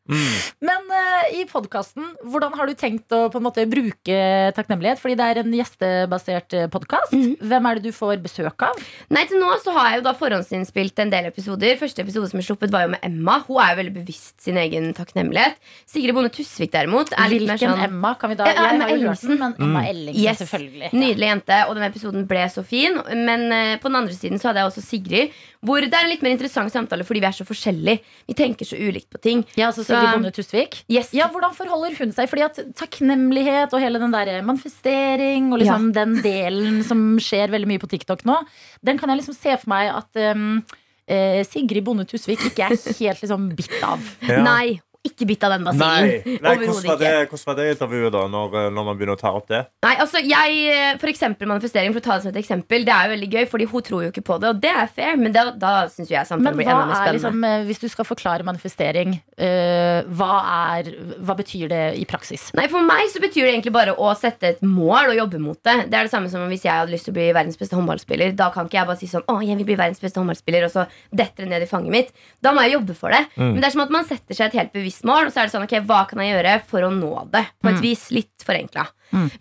[0.63, 4.19] Men eh, i podkasten, hvordan har du tenkt å på en måte bruke
[4.57, 5.01] takknemlighet?
[5.03, 7.13] Fordi det er en gjestebasert podkast.
[7.17, 7.37] Mm.
[7.41, 8.79] Hvem er det du får besøk av?
[9.13, 11.77] Nei, til nå så har jeg jo da forhåndsinnspilt en del episoder.
[11.81, 13.39] Første episode som er sluppet, var jo med Emma.
[13.49, 15.59] Hun er jo veldig bevisst sin egen takknemlighet.
[15.91, 18.15] Sigrid Bonde Tusvik derimot er litt mer Hvilken sånn Emma?
[18.21, 19.31] Kan vi da Ja, Jeg Emma har jo hørt Ellingsen.
[19.31, 20.39] den, men Emma Ellingsen, Yes.
[20.43, 20.91] selvfølgelig.
[20.93, 22.99] Nydelig jente, og den episoden ble så fin.
[23.11, 26.11] Men eh, på den andre siden så hadde jeg også Sigrid, hvor det er en
[26.11, 28.03] litt mer interessant samtale fordi vi er så forskjellige.
[28.31, 29.45] Vi tenker så ulikt på ting.
[29.59, 30.81] Ja, altså Sigrid Bonde Tusvik.
[30.91, 31.13] Yes.
[31.17, 32.31] Ja, Hvordan forholder hun seg?
[32.31, 37.71] Fordi at Takknemlighet og hele den der manifestering og liksom den delen som skjer veldig
[37.73, 38.39] mye på TikTok nå,
[38.87, 40.63] den kan jeg liksom se for meg at um,
[41.07, 44.03] eh, Sigrid Bonde Tusvik ikke er helt liksom bitt av.
[44.27, 44.43] Ja.
[44.51, 46.13] Nei, ikke bitt av den basillen.
[46.23, 49.19] Nei nei hvordan, var det, hvordan var det intervjuet da, når, eh, når man begynner
[49.19, 49.63] å ta opp det?
[49.83, 52.87] Nei, altså jeg, eh, For eksempel manifestering, for å ta det som et eksempel.
[52.87, 54.93] Det er jo veldig gøy, fordi hun tror jo ikke på det, og det er
[54.95, 55.19] fair.
[55.19, 57.19] Men da, da syns jeg samtalen blir enda mer er spennende.
[57.19, 60.37] liksom, eh, hvis du skal forklare manifestering, eh, hva,
[60.77, 62.47] er, hva betyr det i praksis?
[62.59, 65.59] Nei, For meg så betyr det egentlig bare å sette et mål og jobbe mot
[65.67, 65.91] det.
[65.91, 68.37] Det er det samme som hvis jeg hadde lyst til å bli verdens beste håndballspiller.
[68.39, 70.77] Da kan ikke jeg bare si sånn, å, jeg vil bli verdens beste håndballspiller, og
[70.79, 72.17] så detter det ned i fanget mitt.
[72.39, 73.25] Da må jeg jobbe for det.
[73.35, 75.49] Men det er som at man setter seg et helt bevisst mål, og så er
[75.49, 77.47] det sånn, ok, hva kan jeg gjøre for å nå det?
[77.63, 78.85] På et vis litt forenkla.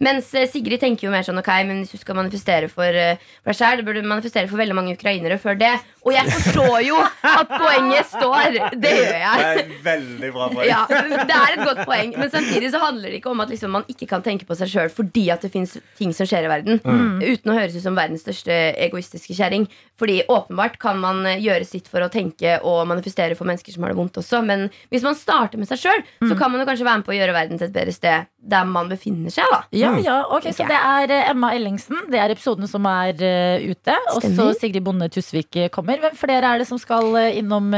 [0.04, 3.22] Mens eh, Sigrid tenker jo mer sånn, ok, men hvis du skal manifestere for, eh,
[3.42, 5.74] for deg selv, burde du manifestere for veldig mange ukrainere før det.
[6.02, 8.58] Og jeg forstår jo at poenget står.
[8.82, 9.42] Det gjør jeg.
[9.42, 10.68] Det er veldig bra poeng.
[10.68, 13.74] Ja, det er et godt poeng Men samtidig så handler det ikke om at liksom
[13.76, 16.52] man ikke kan tenke på seg sjøl fordi at det fins ting som skjer i
[16.52, 16.82] verden.
[17.22, 19.68] Uten å høres ut som verdens største egoistiske kjerring.
[20.02, 23.86] Fordi åpenbart kan man eh, gjøre sitt for å tenke og manifestere for mennesker som
[23.86, 24.42] har det vondt også.
[24.46, 27.14] Men hvis man starter med seg sjøl, så kan man jo kanskje være med på
[27.14, 29.46] å gjøre verden til et bedre sted der man befinner seg.
[29.54, 31.98] da Ja, ja, ok, Så det er eh, Emma Ellingsen.
[32.12, 33.96] Det er episoden som er eh, ute.
[34.16, 36.00] Og så Sigrid Bonde Tusvik eh, kommer.
[36.02, 37.72] Hvem flere er det som skal innom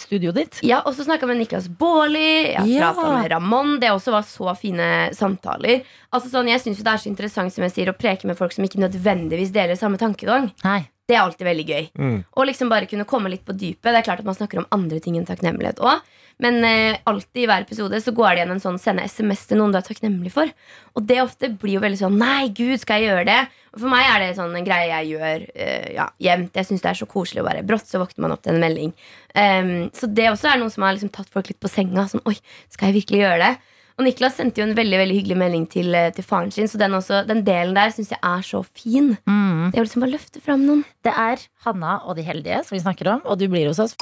[0.00, 0.60] studioet ditt?
[0.66, 2.54] Ja, og så snakka med Niklas Baarli.
[2.54, 2.92] Jeg Ja.
[2.92, 3.78] med Ramón.
[3.80, 5.82] Det også var så fine samtaler.
[6.12, 8.52] Altså sånn, Jeg syns det er så interessant som jeg sier, å preke med folk
[8.52, 10.52] som ikke nødvendigvis deler samme tankegang.
[10.64, 10.88] Nei.
[11.08, 11.84] Det er alltid veldig gøy.
[11.96, 12.16] Mm.
[12.36, 13.88] Og liksom bare kunne komme litt på dypet.
[13.88, 16.02] Det er klart at Man snakker om andre ting enn takknemlighet òg.
[16.38, 19.58] Men eh, alltid i hver episode så går det igjen en sånn sende SMS til
[19.58, 20.52] noen du er takknemlig for.
[20.94, 23.38] Og det ofte blir jo veldig sånn Nei, gud, skal jeg gjøre det?
[23.72, 26.60] Og For meg er det sånn en greie jeg gjør eh, ja, jevnt.
[26.60, 28.62] Jeg syns det er så koselig å bare Brått så våkner man opp til en
[28.62, 28.94] melding.
[29.32, 32.04] Um, så det også er noe som har liksom tatt folk litt på senga.
[32.12, 32.36] Sånn, oi,
[32.68, 33.52] skal jeg virkelig gjøre det?
[33.98, 36.78] Og Niklas sendte jo en veldig veldig hyggelig melding til, eh, til faren sin, så
[36.78, 39.16] den, også, den delen der syns jeg er så fin.
[39.26, 39.72] Mm.
[39.72, 40.84] Det er liksom bare å løfte fram noen.
[41.02, 43.96] Det er Hanna og de heldige som vi snakker om, og du blir hos oss.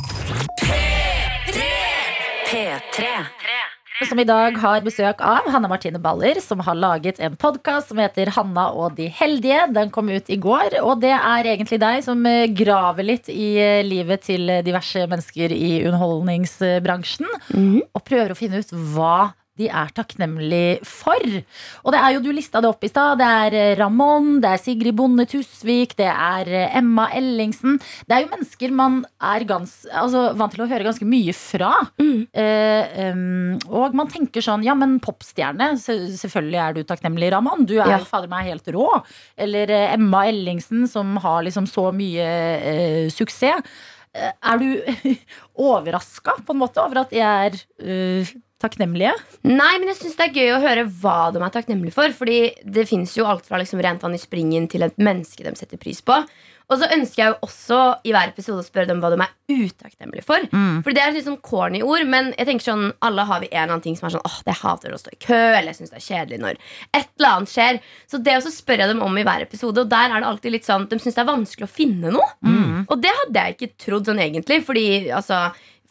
[4.05, 7.97] Som i dag har besøk av Hanna Martine Baller, som har laget en podkast som
[7.97, 9.63] heter Hanna og de heldige.
[9.73, 13.55] Den kom ut i går, og det er egentlig deg som eh, graver litt i
[13.57, 17.33] eh, livet til diverse mennesker i underholdningsbransjen,
[17.97, 21.23] og prøver å finne ut hva de er takknemlig for.
[21.85, 23.19] Og det er jo, du lista det opp i stad.
[23.21, 27.79] Det er eh, Ramón, det er Sigrid Bonde Tusvik, det er eh, Emma Ellingsen.
[28.07, 31.73] Det er jo mennesker man er gans, altså, vant til å høre ganske mye fra.
[32.03, 37.65] Eh, um, og man tenker sånn, ja, men popstjerne, se- selvfølgelig er du takknemlig, Ramón.
[37.69, 37.99] Du er Ja.
[38.05, 38.89] fader meg helt rå.
[39.39, 43.63] Eller eh, Emma Ellingsen, som har liksom så mye eh, suksess.
[44.17, 44.71] Er du
[45.61, 48.31] overraska på en måte over at jeg er eh,
[48.63, 49.13] takknemlige?
[49.47, 52.13] Nei, men jeg syns det er gøy å høre hva de er takknemlige for.
[52.17, 55.55] Fordi det fins jo alt fra liksom rent vann i springen til et menneske de
[55.59, 56.23] setter pris på.
[56.67, 57.77] Og så ønsker jeg jo også
[58.09, 59.31] i hver episode å spørre dem hva de er
[59.69, 60.49] utakknemlige for.
[60.83, 63.61] Fordi det er litt sånn corny ord, men jeg tenker sånn alle har vi en
[63.61, 65.79] eller annen ting som er sånn åh, det hater å stå i kø, eller jeg
[65.79, 66.59] syns det er kjedelig når
[66.99, 67.79] et eller annet skjer.
[68.11, 70.57] Så det også spør jeg dem om i hver episode, og der er det alltid
[70.57, 72.27] litt sånn de syns det er vanskelig å finne noe.
[72.91, 75.45] Og det hadde jeg ikke trodd sånn egentlig, fordi altså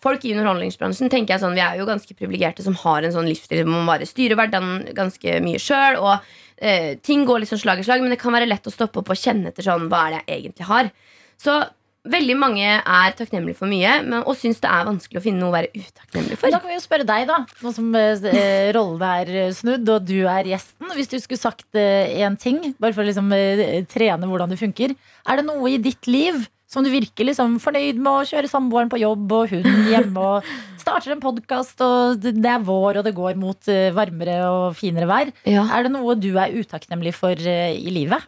[0.05, 3.29] Folk i underholdningsbransjen tenker jeg sånn, Vi er jo ganske privilegerte som har en sånn
[3.29, 5.97] livsstil hvor man bare styrer hverdagen ganske mye sjøl.
[5.97, 6.27] Og
[6.61, 9.09] eh, ting går sånn slag i slag, men det kan være lett å stoppe opp
[9.15, 10.93] og kjenne etter sånn, hva er det jeg egentlig har.
[11.41, 11.57] Så
[12.05, 15.49] veldig mange er takknemlige for mye, men, og syns det er vanskelig å finne noe
[15.49, 16.53] å være utakknemlig for.
[16.53, 17.41] Da kan vi jo spørre deg, da.
[17.65, 20.93] Nå som eh, rollene er snudd, og du er gjesten.
[20.93, 24.93] Hvis du skulle sagt én ting, bare for å liksom, eh, trene hvordan det funker.
[25.25, 28.91] Er det noe i ditt liv som du virker liksom fornøyd med å kjøre samboeren
[28.91, 30.49] på jobb og hunden hjemme og
[30.85, 35.07] starter en podkast, og det er vår, og det går mot eh, varmere og finere
[35.09, 35.31] vær?
[35.49, 35.63] Ja.
[35.73, 38.21] Er det noe du er utakknemlig for eh, i livet?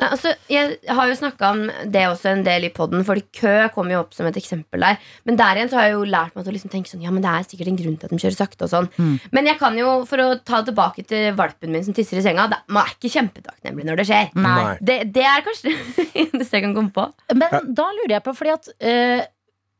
[0.00, 1.62] Nei, altså, jeg har jo snakka om
[1.94, 4.98] det også en del i poden, fordi kø kommer jo opp som et eksempel der.
[5.28, 7.14] Men der igjen så har jeg jo lært meg til å liksom tenke sånn Ja,
[7.14, 8.90] men det er sikkert en grunn til at de kjører sakte og sånn.
[9.36, 12.48] Men jeg kan jo, for å ta tilbake til valpen min som tisser i senga,
[12.50, 14.32] det, man er ikke kjempetakknemlig når det skjer.
[14.40, 14.70] Nei.
[14.82, 17.06] Det, det er kanskje det eneste jeg kan komme på.
[17.36, 19.28] Men da lurer jeg på, fordi at eh,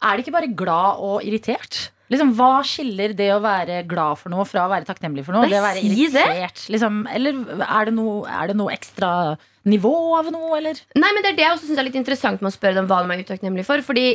[0.01, 1.91] Er det ikke bare glad og irritert?
[2.11, 5.47] Liksom, Hva skiller det å være glad for noe fra å være takknemlig for noe?
[5.47, 9.13] Nei, det å være si irritert, liksom, Eller er det, noe, er det noe ekstra
[9.69, 10.79] nivå av noe, eller?
[10.97, 12.89] Nei, men Det er det jeg også synes er litt interessant med å spørre dem
[12.89, 13.83] hva de er utakknemlige for.
[13.85, 14.07] Fordi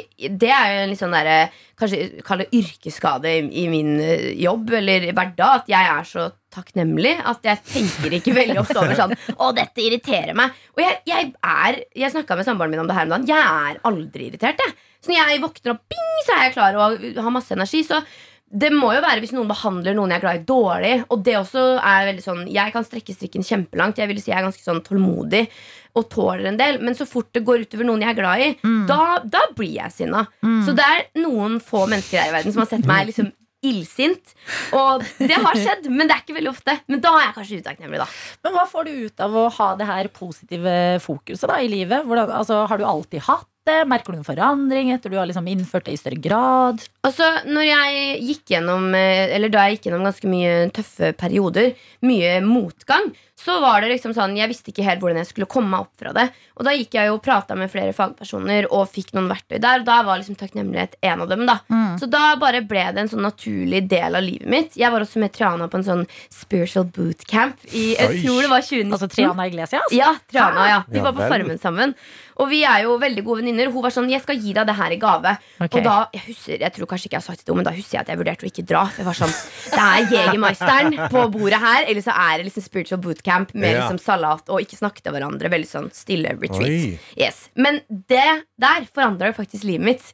[0.42, 1.38] det er jo en litt sånn derre
[1.76, 5.62] Kanskje kall det yrkesskade i, i min eh, jobb eller hverdag.
[5.62, 9.84] At jeg er så takknemlig at jeg tenker ikke veldig ofte over sånn Å, dette
[9.84, 10.56] irriterer meg.
[10.76, 13.30] Og jeg, jeg er Jeg snakka med samboeren min om det her om dagen.
[13.30, 14.78] Jeg er aldri irritert, jeg.
[15.06, 17.84] Så når jeg våkner opp, bing, så er jeg klar og har masse energi.
[17.86, 18.02] Så
[18.56, 20.94] det må jo være hvis noen behandler noen jeg er glad i, dårlig.
[21.14, 24.02] Og det også er veldig sånn Jeg kan strekke strikken kjempelangt.
[24.02, 25.46] Jeg vil si jeg er ganske sånn tålmodig
[25.96, 26.82] og tåler en del.
[26.84, 28.52] Men så fort det går utover noen jeg er glad i,
[28.90, 30.26] da, da blir jeg sinna.
[30.66, 33.32] Så det er noen få mennesker her i verden som har sett meg liksom
[33.66, 34.36] illsint.
[34.78, 36.78] Og det har skjedd, men det er ikke veldig ofte.
[36.92, 38.08] Men da er jeg kanskje utakknemlig, da.
[38.46, 42.06] Men hva får du ut av å ha det her positive fokuset da, i livet?
[42.06, 43.78] Hvordan, altså, har du alltid hatt det?
[43.90, 46.84] Merker du noen forandring etter du har liksom innført det i større grad?
[47.08, 51.74] Altså, når jeg gikk gjennom eh, Eller da jeg gikk gjennom ganske mye tøffe perioder,
[52.06, 55.68] mye motgang, så var det liksom sånn Jeg visste ikke helt hvordan jeg skulle komme
[55.74, 56.30] meg opp fra det.
[56.56, 59.82] Og da gikk jeg jo og prata med flere fagpersoner og fikk noen verktøy der.
[59.84, 61.44] Og da var liksom takknemlighet en av dem.
[61.50, 61.58] da
[62.00, 64.78] Så da bare ble det en sånn naturlig del av livet mitt.
[64.80, 68.64] Jeg var også med Triana på en sånn spiritual bootcamp i jeg tror det var
[68.64, 68.94] 2019.
[68.96, 69.92] Altså Triana Iglesias?
[69.96, 70.80] Ja, Triana, ja.
[70.88, 71.26] Vi var på.
[71.26, 71.96] Farmen sammen.
[72.40, 73.72] Og vi er jo veldig gode venninner.
[73.72, 75.38] Hun var sånn 'Jeg skal gi deg det her i gave'.
[75.60, 75.80] Okay.
[75.80, 77.98] Og da, jeg husker, jeg tror kanskje ikke jeg har sagt det, men da husker
[77.98, 78.86] jeg at jeg vurderte å ikke dra.
[78.86, 82.64] For jeg var sånn Det er Jegermeisteren på bordet her, eller så er det liksom
[82.64, 83.80] spiritual bootcamp med Ja.
[83.82, 85.50] liksom salat og ikke snakke til hverandre.
[85.52, 87.00] Veldig sånn stille retreat.
[87.18, 87.50] Yes.
[87.56, 90.14] Men det der forandra jo faktisk livet mitt.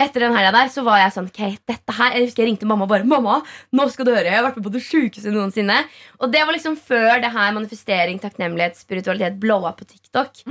[0.00, 2.68] Etter den helga der så var jeg sånn ok, dette her Jeg husker jeg ringte
[2.68, 3.40] mamma og bare 'Mamma,
[3.76, 5.80] nå skal du høre, jeg har vært med på det sjukeste noensinne'.
[6.20, 10.42] Og det var liksom før det her manifestering, takknemlighet, spiritualitet blowa på TikTok.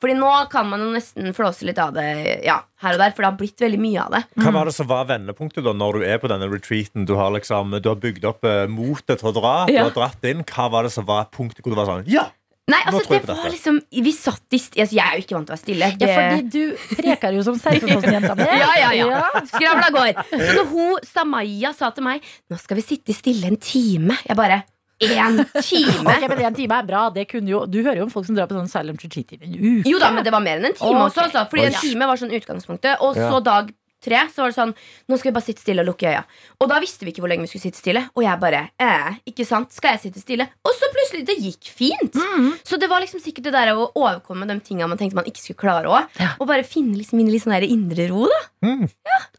[0.00, 3.22] Fordi nå kan man jo nesten flåse litt av det ja, her og der, for
[3.22, 4.22] det har blitt veldig mye av det.
[4.42, 7.06] Hva var det som var vendepunktet da når du er på denne retreaten?
[7.06, 9.54] Du har, liksom, du har bygd opp eh, motet til å dra.
[9.70, 9.86] Ja.
[9.86, 10.42] Du har dratt inn.
[10.46, 12.30] Hva var det som var punktet hvor du var sånn Ja!
[12.66, 15.46] Nei, altså det var liksom Vi satt i st altså, Jeg er jo ikke vant
[15.46, 15.90] til å være stille.
[16.02, 18.46] Ja, fordi du preker jo som Serpefossen-jenta mi.
[18.62, 19.42] Ja, ja, ja.
[19.52, 20.22] Skravla går.
[20.32, 24.38] Så når hun Samaya sa til meg Nå skal vi sitte stille en time Jeg
[24.38, 24.64] bare
[24.98, 26.08] En time?
[26.08, 27.06] okay, men En time er bra.
[27.14, 29.40] Det kunne jo, du hører jo om folk som drar på sånn silent retreat i
[29.44, 29.90] en uke.
[29.90, 31.10] Jo da, men det var mer enn en time okay.
[31.10, 31.26] også.
[31.28, 31.68] Altså, fordi Oi.
[31.68, 33.02] en time var sånn utgangspunktet.
[33.04, 33.42] Og så Ja.
[33.44, 33.74] dag
[34.04, 34.72] tre så var det sånn
[35.08, 36.22] Nå skal vi bare sitte stille og lukke øya.
[36.60, 38.02] Og da visste vi ikke hvor lenge vi skulle sitte stille.
[38.14, 40.46] Og jeg bare eh, ikke sant, Skal jeg sitte stille?
[40.66, 42.20] Og så plutselig, det gikk fint.
[42.66, 45.42] Så det var liksom sikkert det der å overkomme de tinga man tenkte man ikke
[45.42, 46.08] skulle klare òg.
[46.20, 46.34] Ja.
[46.40, 48.40] Og bare finne liksom min litt sånn der indre ro, da.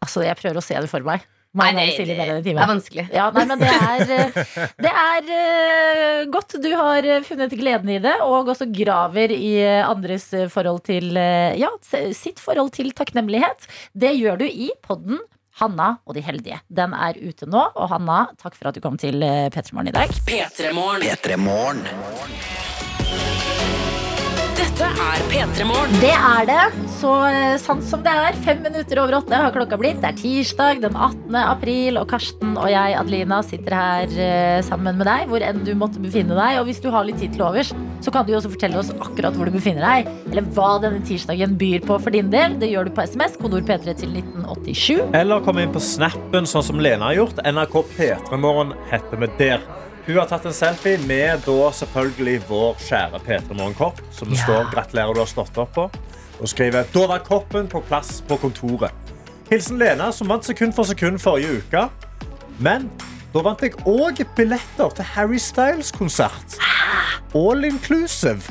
[0.02, 1.26] Altså, Jeg prøver å se det for meg.
[1.58, 3.08] Nei, nei, det, det, er vanskelig.
[3.16, 4.42] Ja, nei, men det er, eh,
[4.84, 9.56] det er eh, godt du har eh, funnet gleden i det, og også graver i
[9.64, 11.72] andres forhold til Ja,
[12.14, 13.66] sitt forhold til takknemlighet.
[13.98, 15.24] Det gjør du i podden
[15.58, 16.60] Hanna og de heldige.
[16.70, 17.64] Den er ute nå.
[17.76, 20.14] Og Hanna, takk for at du kom til eh, P3morgen i dag.
[20.30, 20.74] P3
[21.42, 21.86] Morgen.
[24.78, 25.96] Dette er P3 Morgen.
[26.04, 26.66] Det er det.
[27.00, 28.36] Så eh, sant som det er.
[28.46, 30.04] Fem minutter over åtte har klokka blitt.
[30.04, 31.34] Det er tirsdag den 18.
[31.40, 35.72] april, og Karsten og jeg, Adelina, sitter her eh, sammen med deg, hvor enn du
[35.74, 36.60] måtte befinne deg.
[36.60, 37.72] Og hvis du har litt tid til overs,
[38.06, 40.14] så kan du også fortelle oss akkurat hvor du befinner deg.
[40.30, 42.60] Eller hva denne tirsdagen byr på for din del.
[42.62, 45.08] Det gjør du på SMS, kodord P3 til 1987.
[45.18, 47.42] Eller kom inn på snappen, sånn som Lena har gjort.
[47.50, 49.66] NRK P3morgen heter vi der.
[50.08, 54.44] Hun har tatt en selfie med da selvfølgelig vår kjære P3 Morgen-kopp, som det Ja.
[54.44, 55.90] står 'Gratulerer, du har stått opp' på.
[56.40, 58.92] Og skriver 'Da var koppen på plass på kontoret'.
[59.50, 61.90] Hilsen Lena, som vant sekund for sekund forrige uke.
[62.60, 62.90] Men
[63.34, 66.58] da vant jeg òg billetter til Harry Styles-konsert.
[67.36, 68.42] All inclusive.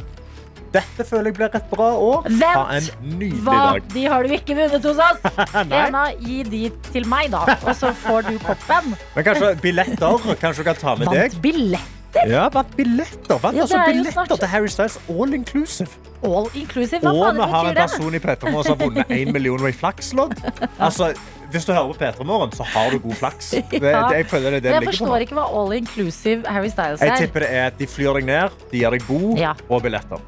[0.76, 2.28] Dette føler jeg blir et bra år.
[2.28, 2.46] Vent!
[2.46, 3.58] Ha en nydelig Hva?
[3.72, 3.90] dag.
[3.96, 5.26] De har du ikke vunnet hos oss!
[5.72, 6.62] Lena, gi de
[6.92, 7.44] til meg, da.
[7.64, 8.94] Og så får du koppen.
[9.16, 10.32] Men kanskje billetter?
[10.40, 11.38] Kanskje du kan ta med deg?
[11.44, 11.92] Vant!
[12.24, 13.38] Ja, vant billetter.
[13.42, 15.90] Vant Ja, altså er billetter til Harry Styles all inclusive.
[16.24, 17.02] All inclusive.
[17.04, 19.32] Hva faen det Og vi har en person i P3 Morgen som har vunnet 1
[19.36, 20.36] million i flakslodd.
[20.86, 21.12] Altså,
[21.52, 23.50] hvis du hører på P3 Morgen, så har du god flaks.
[23.70, 27.06] Det, det, jeg det det jeg forstår ikke hva all inclusive Harry Styles er.
[27.06, 27.26] Jeg er.
[27.26, 29.54] tipper det er at de flyr deg ned, de gir deg bo Ja.
[29.68, 30.22] og billetter.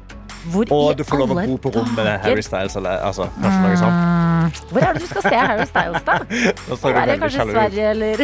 [0.53, 2.07] Hvor Og du får lov å bo på rom med?
[2.23, 2.75] Harry Styles.
[2.79, 4.63] Eller, altså, kanskje noe sånt.
[4.71, 6.15] Hvor er det du skal se Harry Styles, da?
[6.69, 7.45] Da ser Er det kanskje.
[7.51, 8.17] Sverige, eller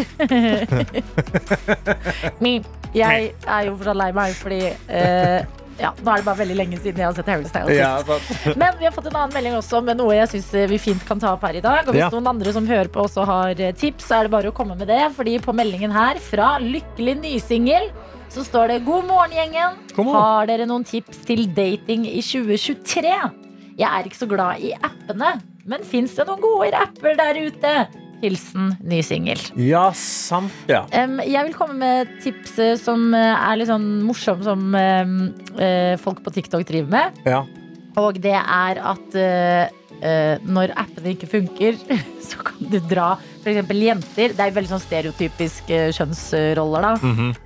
[2.95, 5.39] Jeg er jo fortsatt lei meg, fordi uh,
[5.75, 7.75] ja, Nå er det bare veldig lenge siden jeg har sett Harry Styles.
[7.75, 7.99] Ja.
[8.55, 11.19] Men vi har fått en annen melding også med noe jeg synes vi fint kan
[11.19, 11.83] ta opp her i dag.
[11.83, 12.09] Og hvis Ja.
[12.13, 14.77] noen andre som hører på også har eh, tips, så er det bare å komme
[14.79, 15.01] med det.
[15.17, 17.89] Fordi på meldingen her fra Lykkelig nysingel
[18.33, 19.77] så står det God morgen, gjengen.
[20.11, 23.13] Har dere noen tips til dating i 2023?
[23.75, 25.35] Jeg er ikke så glad i appene,
[25.67, 27.75] men fins det noen gode apper der ute?
[28.21, 29.41] Hilsen ny singel.
[29.59, 30.85] Ja, sant, ja.
[30.95, 35.17] Um, jeg vil komme med tips eh, som eh, er litt sånn morsom, som um,
[35.59, 37.21] uh, folk på TikTok driver med.
[37.27, 37.43] ja.
[37.95, 39.69] Og det er at eh,
[40.01, 41.77] eh, når appene ikke funker,
[42.27, 43.15] så kan du dra
[43.45, 43.69] f.eks.
[43.69, 44.33] jenter.
[44.35, 46.93] Det er veldig sånn stereotypisk uh, kjønnsroller, da.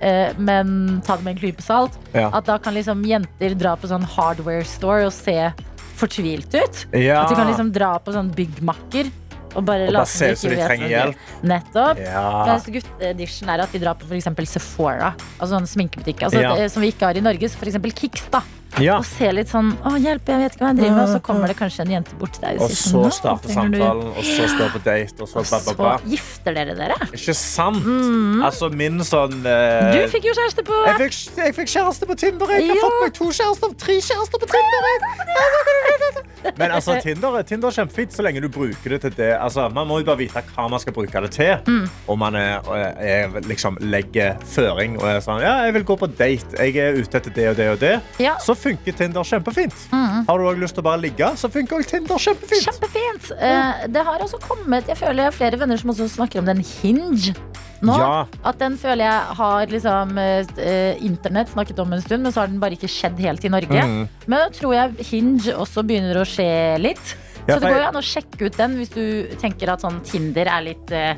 [0.00, 1.98] Eh, men ta det med en klype salt.
[2.14, 2.30] Ja.
[2.32, 5.36] At da kan liksom jenter dra på sånn hardware store og se
[6.00, 6.84] fortvilt ut.
[6.96, 7.22] Ja.
[7.22, 9.10] At du kan liksom dra på sånn byggmakker
[9.50, 11.26] og bare Og late som som ikke de vet hjelp.
[11.50, 12.00] Nettopp.
[12.00, 12.24] Ja.
[12.46, 15.10] Mens gutteedition er at de drar på eksempel Sephora.
[15.40, 16.22] Altså sånn sminkebutikk.
[16.28, 16.54] Altså, Ja.
[16.56, 17.50] det, som vi ikke har i Norge.
[17.50, 18.28] Så eksempel Kicks.
[18.30, 18.42] da
[18.84, 18.96] ja.
[19.00, 21.02] Og ser litt sånn Å, hjelp, jeg vet ikke hva jeg driver med.
[21.04, 23.12] Og så kommer det kanskje en jente bort til deg Og sier så sånn, «Nå
[23.16, 25.92] starter samtalen, og så står på date, og så Og ba, ba, ba.
[26.00, 26.98] så gifter dere dere.
[27.10, 27.90] Ikke sant?
[28.48, 29.90] Altså, min sånn uh...
[29.94, 32.54] Du fikk jo kjæreste på jeg fikk, jeg fikk kjæreste på Tinder.
[32.56, 34.90] Jeg har fått meg to kjærester, tre kjærester på Tinder.
[34.90, 34.98] jeg.
[36.58, 39.30] Men altså, Tinder, Tinder er kjempefint så lenge du bruker det til det.
[39.36, 41.52] Altså, man må jo bare vite hva man skal bruke det til.
[41.66, 41.86] Mm.
[42.10, 42.70] Og man er,
[43.00, 46.56] er, liksom, legger føring og er sånn Ja, jeg vil gå på date.
[46.58, 47.94] Jeg er ute etter det og det og det.
[48.22, 48.36] Ja.
[48.42, 49.86] Så funker Tinder kjempefint.
[49.92, 50.26] Mm.
[50.28, 52.68] Har du òg lyst til å bare ligge, så funker òg Tinder kjempefint.
[52.68, 53.32] Kjempefint.
[53.38, 56.64] Eh, det har også kommet Jeg føler jeg har flere venner som snakker om den
[56.64, 57.34] Hinge
[57.86, 57.96] nå.
[57.96, 58.26] Ja.
[58.46, 62.52] At den føler jeg har liksom eh, internett snakket om en stund, men så har
[62.52, 63.84] den bare ikke skjedd helt i Norge.
[63.86, 64.06] Mm.
[64.26, 66.50] Men da tror jeg Hinge også begynner å skje
[66.82, 67.14] litt.
[67.46, 69.04] Ja, så det går jo an å sjekke ut den hvis du
[69.40, 71.14] tenker at sånn Tinder er litt eh,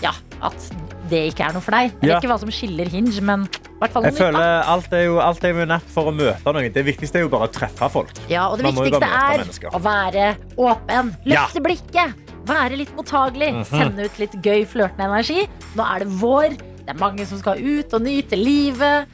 [0.00, 0.12] Ja,
[0.46, 0.68] at
[1.10, 1.92] det ikke er noe for deg.
[2.00, 4.18] Jeg vet ikke hva som skiller Hinge, men Jeg nytt.
[4.18, 6.70] føler alt er jo alt er jo en app for å møte noen.
[6.72, 8.14] Det viktigste er jo bare å treffe folk.
[8.30, 9.44] Ja, og det Man viktigste er
[9.74, 11.12] å være åpen.
[11.28, 11.46] Ja.
[11.66, 12.26] Blikket.
[12.46, 13.52] Være litt mottagelig.
[13.54, 13.64] Mhm.
[13.70, 15.46] Sende ut litt gøy, flørtende energi.
[15.76, 16.56] Nå er det vår.
[16.86, 19.06] Det er mange som skal ut og nyte livet.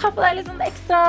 [0.00, 1.00] Ta på deg litt sånn ekstra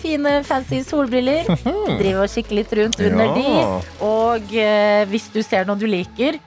[0.00, 1.46] fine, fancy solbriller.
[2.00, 3.34] Driv og kikke litt rundt under Ja.
[3.36, 4.02] de.
[4.02, 6.40] Og eh, hvis du ser noen du liker,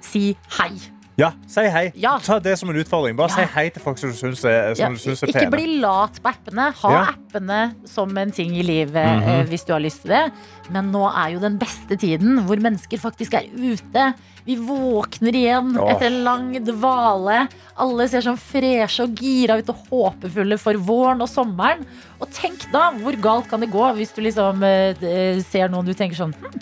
[0.00, 0.70] si hei.
[1.16, 1.86] Ja, si hei.
[1.96, 2.18] Ja.
[2.20, 3.16] Ta det som en utfordring.
[3.16, 3.34] Bare Ja.
[3.34, 5.80] si hei til folk som du syns er, som Ja, du syns er ikke bli
[5.80, 6.74] lat på appene.
[6.76, 9.46] Ha appene som en ting i livet mm -hmm.
[9.48, 10.32] hvis du har lyst til det.
[10.70, 14.14] Men nå er jo den beste tiden hvor mennesker faktisk er ute.
[14.44, 15.90] Vi våkner igjen oh.
[15.90, 17.48] etter en lang dvale.
[17.76, 21.86] Alle ser sånn freshe og gira ut og håpefulle for våren og sommeren.
[22.20, 25.94] Og tenk da, hvor galt kan det gå hvis du liksom uh, ser noen du
[25.94, 26.60] tenker sånn hm,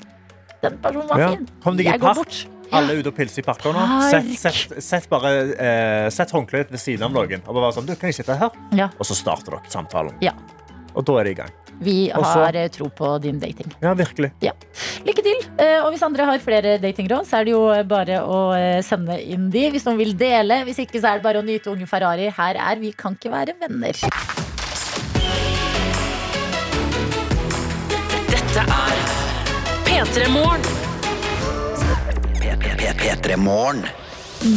[0.62, 1.78] Den personen var fin.
[1.78, 2.53] Jeg går bort.
[2.72, 3.84] Alle er ute og pilser i parker nå.
[4.10, 7.42] Sett, sett, sett, bare, eh, sett håndkleet ved siden av noen.
[7.46, 8.50] Og bare sånn, du, kan jeg sitte her?
[8.74, 8.88] Ja.
[8.98, 10.16] Og så starter dere samtalen.
[10.24, 10.32] Ja.
[10.94, 11.52] Og da er det i gang.
[11.82, 13.72] Vi har Også, tro på din dating.
[13.82, 14.30] Ja, virkelig.
[15.04, 15.40] Lykke til.
[15.58, 19.18] Eh, Og hvis andre har flere datingråd, så er det jo bare å eh, sende
[19.20, 19.70] inn de.
[19.74, 20.62] Hvis noen vil dele.
[20.64, 22.30] Hvis ikke, så er det bare å nyte unge Ferrari.
[22.30, 23.92] Her er Vi kan ikke være venner.
[28.30, 29.04] Dette er
[29.84, 30.84] P3 Morgen.
[32.93, 33.87] P3 Morgen.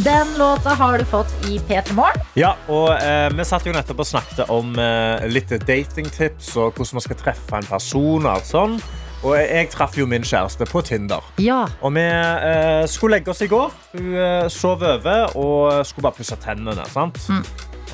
[0.03, 2.21] Den låta har du fått i P3 Morgen.
[2.33, 6.97] Ja, og eh, Vi satt jo nettopp og snakket om eh, litt datingtips og hvordan
[6.97, 8.25] man skal treffe en person.
[8.25, 8.75] Og alt sånn.
[9.23, 11.23] Og jeg, traff jo min kjæreste på Tinder.
[11.41, 11.63] Ja.
[11.81, 13.71] Og vi eh, skulle legge oss i går.
[13.95, 16.85] Hun eh, sov over og skulle bare pusse tennene.
[16.91, 17.23] sant?
[17.31, 17.45] Mm.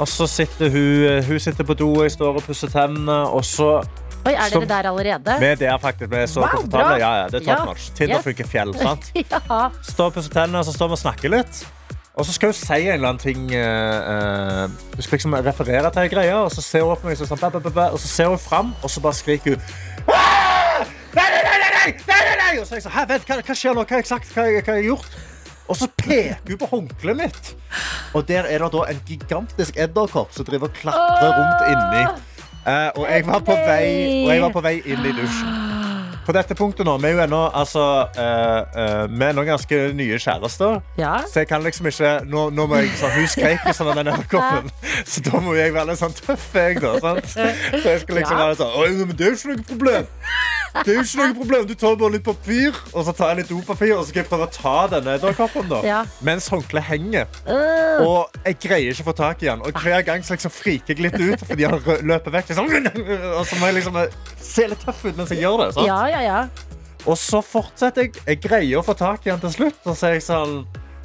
[0.01, 3.19] Og så sitter hun, hun sitter på do, og jeg står og pusser tennene.
[3.29, 3.75] Og så
[4.23, 5.37] Oi, er dere der allerede?
[5.41, 6.09] Vi er faktisk.
[6.11, 6.97] Vi er så Wow, komfortable.
[7.01, 7.89] Ja, ja, det er top notch.
[7.97, 8.23] Tinder Yes.
[8.23, 8.73] funker fjell.
[8.85, 9.09] sant?
[9.15, 9.69] ja.
[9.83, 11.63] Står og pusser tennene, og så står vi og snakker litt.
[12.13, 15.89] Og så skal hun si en eller annen ting uh, uh, Hun skal liksom referere
[15.91, 18.07] til en greie, og så ser hun på meg sånn, bæ, bæ, bæ, og så
[18.07, 19.61] ser hun fram, og så bare skriker hun
[20.13, 20.83] «Ah!
[21.17, 22.51] Nei, nei, nei, nei, nei, nei, nei, nei!
[22.61, 23.81] Og så er jeg sånn, Hæ, vent, hva, hva skjer nå?
[23.89, 24.29] Hva har jeg sagt?
[24.35, 25.17] Hva, hva har jeg gjort?
[25.71, 27.49] Og så peker hun på håndkleet mitt.
[28.13, 32.05] Og der er det da en gigantisk edderkopp som driver og klatrer rundt inni.
[32.67, 33.85] Eh, og, jeg var på vei,
[34.25, 35.61] og jeg var på vei inn i dusjen.
[36.23, 37.81] på dette punktet nå, vi er jo ennå altså,
[38.15, 40.77] uh, uh, ganske nye kjærester.
[40.95, 41.17] Ja.
[41.27, 44.13] Så jeg kan liksom ikke Nå, nå må jeg sånn, Hun skrek sånn av den
[44.13, 44.71] edderkoppen,
[45.03, 46.93] så da må jeg være litt sånn tøff, jeg, da.
[47.03, 47.27] Sant?
[47.83, 50.07] Så jeg skal liksom være sånn Oi, men det er jo ikke noe problem.
[50.73, 51.65] Det er jo ikke noe problem.
[51.69, 54.29] Du tar bare litt papir, og så tar jeg litt dopapir, og så skal jeg
[54.31, 55.81] prøve å ta denne edderkoppen, da.
[55.85, 55.99] Ja.
[56.25, 57.39] Mens håndkleet henger.
[57.45, 58.01] Øh.
[58.07, 59.61] Og jeg greier ikke å få tak i han.
[59.61, 62.51] Og hver gang så liksom friker jeg litt ut fordi han løper vekk.
[62.51, 62.73] Liksom.
[63.39, 65.69] Og så må jeg liksom eh, se litt tøff ut mens jeg gjør det.
[65.77, 65.87] Sant?
[65.87, 66.41] Ja, ja, ja.
[67.03, 68.17] Og så fortsetter jeg.
[68.25, 69.79] Jeg greier å få tak i han til slutt.
[69.85, 70.63] Og så er jeg sånn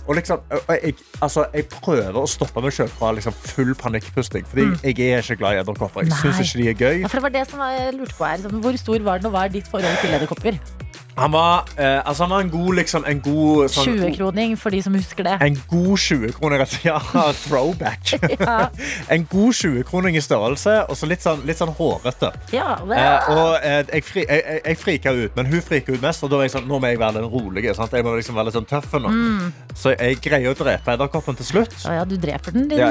[0.09, 0.41] og liksom,
[0.73, 4.47] jeg, altså, jeg prøver å stoppe meg selv fra liksom, full panikkpusting.
[4.49, 6.07] Fordi jeg er ikke glad i edderkopper.
[6.07, 6.33] Jeg Mm.
[6.33, 7.01] Syns ikke de er gøy.
[7.05, 8.39] Ja, det var det som jeg lurte på her.
[8.43, 10.59] Sånn, hvor stor var den, og hva er ditt forhold til edderkopper?
[11.19, 14.83] Han var, eh, altså, han var en god, liksom, en god sånn, 20-kroning for de
[14.85, 15.37] som husker det.
[15.45, 16.65] En god 20-kroner.
[16.65, 16.99] altså, Ja,
[17.45, 18.15] throwback.
[18.39, 18.69] Ja.
[19.11, 22.33] En god 20-kroning i størrelse, og så litt sånn, litt sånn hårete.
[22.55, 25.93] Ja, det, Eh, og eh, jeg, fri, jeg, jeg, jeg frika ut, men hun frika
[25.95, 26.23] ut mest.
[26.25, 27.75] Og da var jeg sånn, nå må jeg være den rolige.
[27.79, 27.95] Sant?
[27.95, 29.13] Jeg må liksom være litt sånn tøff nå.
[29.13, 29.53] Mm.
[29.79, 31.75] Så jeg greier å drepe edderkoppen til slutt.
[31.85, 32.91] Ja, ja, du dreper den, din Ja,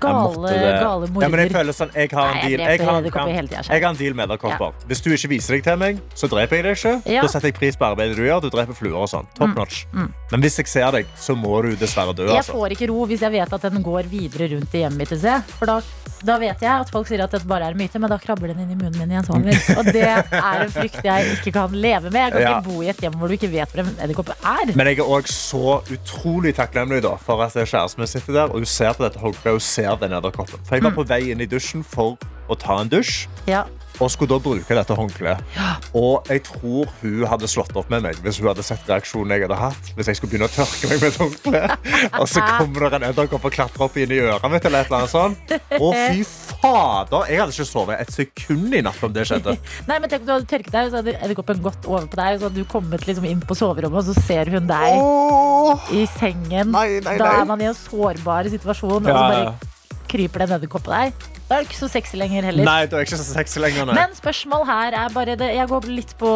[0.00, 1.26] gale, gale, morder.
[1.26, 2.64] Ja, men jeg føler sånn, jeg har en Nei, jeg deal.
[2.64, 2.84] dreper
[3.20, 4.74] har, hele jeg har en deal med edderkopper.
[4.88, 6.94] Hvis du ikke viser deg til meg, så dreper jeg deg ikke.
[7.14, 7.24] Ja.
[7.24, 8.42] Da setter jeg pris på arbeidet du gjør.
[8.44, 9.26] Du dreper fluer og sånn.
[9.38, 9.84] Top notch.
[9.94, 12.26] Men hvis jeg ser deg, så må du dessverre dø.
[12.28, 12.52] Jeg Altså.
[12.58, 15.12] får ikke ro hvis jeg vet at den går videre rundt i hjemmet mitt.
[15.12, 15.42] et sted.
[15.58, 15.80] For da,
[16.24, 18.60] da vet jeg at folk sier at det bare er myte, men da krabber den
[18.64, 19.54] inn i munnen min i en sover.
[19.78, 22.20] Og det er en frykt jeg ikke kan leve med.
[22.20, 22.58] Jeg kan Ja.
[22.58, 24.74] ikke bo i et hjem hvor du ikke vet hvor en edderkopp er.
[24.74, 28.58] Men jeg er også så utrolig takknemlig da, for at kjæresten min sitter der og
[28.60, 30.60] hun ser på dette håndkleet og ser den edderkoppen.
[30.66, 32.16] For jeg var på vei inn i dusjen for
[32.48, 33.26] å ta en dusj.
[33.48, 33.64] Ja.
[34.02, 35.58] Og skulle da bruke dette håndkleet.
[35.94, 39.44] Og jeg tror hun hadde slått opp med meg hvis hun hadde sett reaksjonen jeg
[39.46, 39.90] hadde hatt.
[39.94, 41.60] Hvis jeg skulle begynne å tørke meg med et håndkle.
[42.20, 44.66] Og så kommer det en edderkopp og klatrer opp inn i øret mitt.
[44.66, 45.54] Eller et eller annet sånt.
[45.78, 47.28] Å, fy fader!
[47.30, 49.54] Jeg hadde ikke sovet et sekund i natt om det skjedde.
[49.90, 52.36] Nei, men tenk om du hadde tørket deg, så hadde edderkoppen gått over på deg,
[52.36, 55.86] og så hadde du kommet liksom inn på soverommet, og så ser hun deg Åh.
[55.94, 56.74] i sengen.
[56.74, 59.72] Nei, nei, Da er man i en sårbar situasjon, og så bare
[60.10, 61.30] kryper det en edderkopp på deg.
[61.54, 62.66] Da er det ikke så sexy lenger heller.
[62.66, 63.86] Nei, du er ikke så sexy lenger.
[63.86, 63.94] Nei.
[63.94, 66.30] Men spørsmål her er bare det Jeg, går litt på,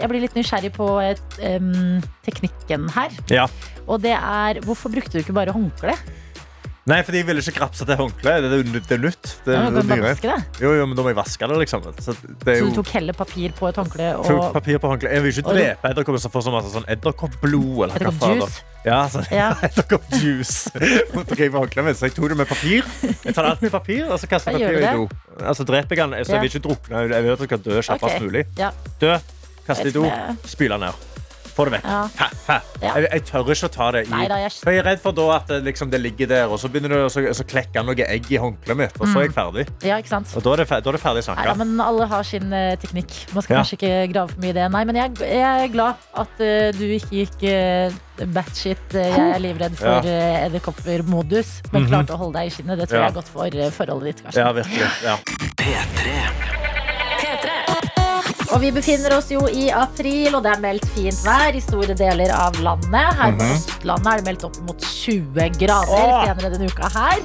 [0.00, 3.12] jeg blir litt nysgjerrig på et, um, teknikken her.
[3.28, 3.44] Ja.
[3.84, 5.92] Og det er Hvorfor brukte du ikke bare håndkle?
[6.90, 8.42] Nei, fordi jeg ville ikke grapse til håndkleet.
[8.42, 9.28] Det er, det er nytt.
[9.46, 10.62] Det, Ja, det, er vaske det.
[10.64, 11.84] Jo, jo, men da må jeg vaske det, liksom.
[12.02, 15.12] Så det er Så du tok heller papir på et håndkle tok papir på håndkle.
[15.14, 17.84] Jeg vil ikke Og du- drepe edderkopper som får så masse sånn edderkoppblod.
[17.84, 18.42] eller hva faen
[18.84, 19.52] Ja, så, Ja.
[19.62, 20.72] edderkoppjuice.
[22.02, 22.82] Så jeg tok det med papir.
[23.24, 25.08] Jeg tar alt med papir, og så kaster jeg i do.
[25.38, 27.06] Altså dreper jeg han, så jeg vil ikke drukne.
[27.06, 28.26] Jeg vil at jeg skal dø kjappest okay.
[28.26, 28.44] mulig.
[28.58, 28.70] Ja.
[29.00, 29.16] Dø,
[29.66, 30.10] kaste i do,
[30.50, 31.11] spyle ned.
[31.52, 31.84] Få det vekk.
[31.84, 32.02] Ja.
[32.18, 32.56] Hæ, hæ.
[32.82, 32.92] Ja.
[32.96, 35.00] Jeg, jeg tør ikke å ta det i Nei da, jeg For jeg er redd
[35.02, 37.80] for da at det, liksom, det ligger der, og så begynner det, så, så klekker
[37.82, 39.66] han noe egg i håndkleet mitt, og så er jeg ferdig.
[39.84, 40.32] Ja, ikke sant?
[40.36, 41.44] Og da er det, da er det ferdig snakka.
[41.50, 43.12] ja, men alle har sin uh, teknikk.
[43.36, 43.60] Man skal Ja.
[43.62, 44.66] kanskje ikke grave for mye i det.
[44.72, 48.00] Nei, men jeg, jeg er glad at uh, du ikke gikk uh,
[48.32, 48.94] batshit.
[48.94, 51.88] eh, jeg er livredd for uh, edderkoppermodus, men Mhm.
[51.92, 52.78] klarte å holde deg i skinnet.
[52.78, 53.04] Det tror Ja.
[53.06, 54.24] jeg er godt for eh, forholdet ditt.
[54.24, 54.40] kanskje.
[54.40, 54.90] Ja, virkelig.
[55.04, 56.61] Ja.
[58.52, 61.94] Og vi befinner oss jo i april, og det er meldt fint vær i store
[61.96, 63.14] deler av landet.
[63.16, 66.26] Her på Østlandet er det meldt opp mot 20 grader Åh!
[66.26, 67.22] senere denne uka her.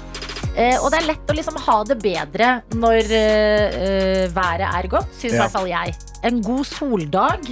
[0.58, 2.48] Eh, og det er lett å liksom ha det bedre
[2.80, 5.44] når eh, eh, været er godt, syns i Ja.
[5.44, 5.94] hvert fall jeg.
[6.26, 7.52] En god soldag,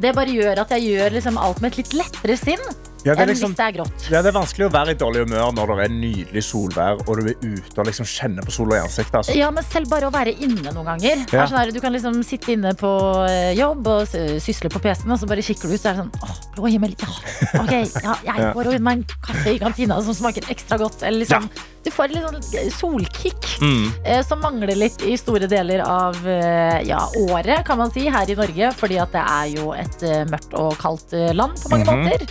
[0.00, 2.62] det bare gjør at jeg gjør liksom alt med et litt lettere sinn
[3.06, 4.06] Ja, enn liksom- hvis det er grått.
[4.10, 7.12] Ja, det er vanskelig å være i dårlig humør når det er nydelig solvær og
[7.20, 9.14] du er ute og liksom kjenner på sola i ansiktet.
[9.20, 9.36] Altså.
[9.36, 11.22] Ja, men selv bare å være inne noen ganger.
[11.32, 11.46] Ja.
[11.46, 12.90] Sånn du kan liksom sitte inne på
[13.30, 14.08] eh, jobb og
[14.42, 16.68] sysle på PC-en, og så bare kikker du ut, så er det sånn åh, blå
[16.72, 17.70] himmel, ja, ok,
[18.02, 18.52] ja, jeg Ja.
[18.52, 21.02] går og meg en kaffe i kantina som smaker ekstra godt.
[21.02, 21.48] Eller liksom,
[21.86, 23.92] Du får litt sånn solkick Mm.
[24.04, 26.98] eh, som mangler litt i store deler av eh, ja,
[27.30, 28.72] året, kan man si, her i Norge.
[28.74, 32.08] Fordi at det er jo et eh, mørkt og kaldt eh, land på mange Mhm.
[32.08, 32.26] måter.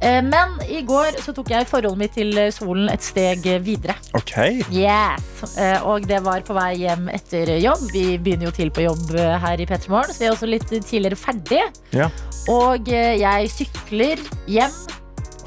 [0.00, 3.60] Eh, Men i går så tok jeg forholdet mitt til eh, solen et steg eh,
[3.64, 3.96] videre.
[4.16, 4.32] OK.
[4.72, 5.42] Yes,
[5.84, 7.84] og det var på vei hjem etter jobb.
[7.92, 9.12] Vi begynner jo til på jobb
[9.44, 11.62] her i Petremorgen, så vi er også litt tidligere ferdig.
[11.96, 12.08] Ja.
[12.50, 14.72] Og jeg sykler hjem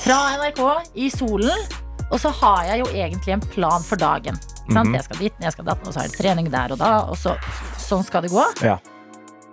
[0.04, 0.62] fra NRK
[1.00, 1.66] i solen,
[2.12, 4.38] og så har jeg jo egentlig en plan for dagen.
[4.68, 4.78] Mm?
[4.78, 4.94] Mhm.
[4.96, 7.18] Jeg skal dit, jeg skal datten, og så er det trening der og da, og
[7.20, 7.34] så,
[7.82, 8.46] sånn skal det gå.
[8.64, 8.78] Ja.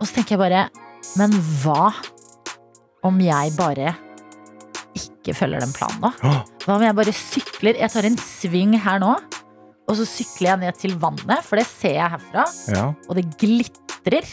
[0.00, 0.66] Og så tenker jeg bare,
[1.16, 1.90] men hva
[3.06, 3.94] om jeg bare
[5.30, 6.10] ikke følger den planen nå?
[6.66, 7.78] Hva om jeg bare sykler?
[7.80, 9.14] Jeg tar en sving her nå,
[9.90, 12.84] og så sykler jeg ned til vannet, for det ser jeg herfra, Ja.
[13.08, 14.28] og det glitrer.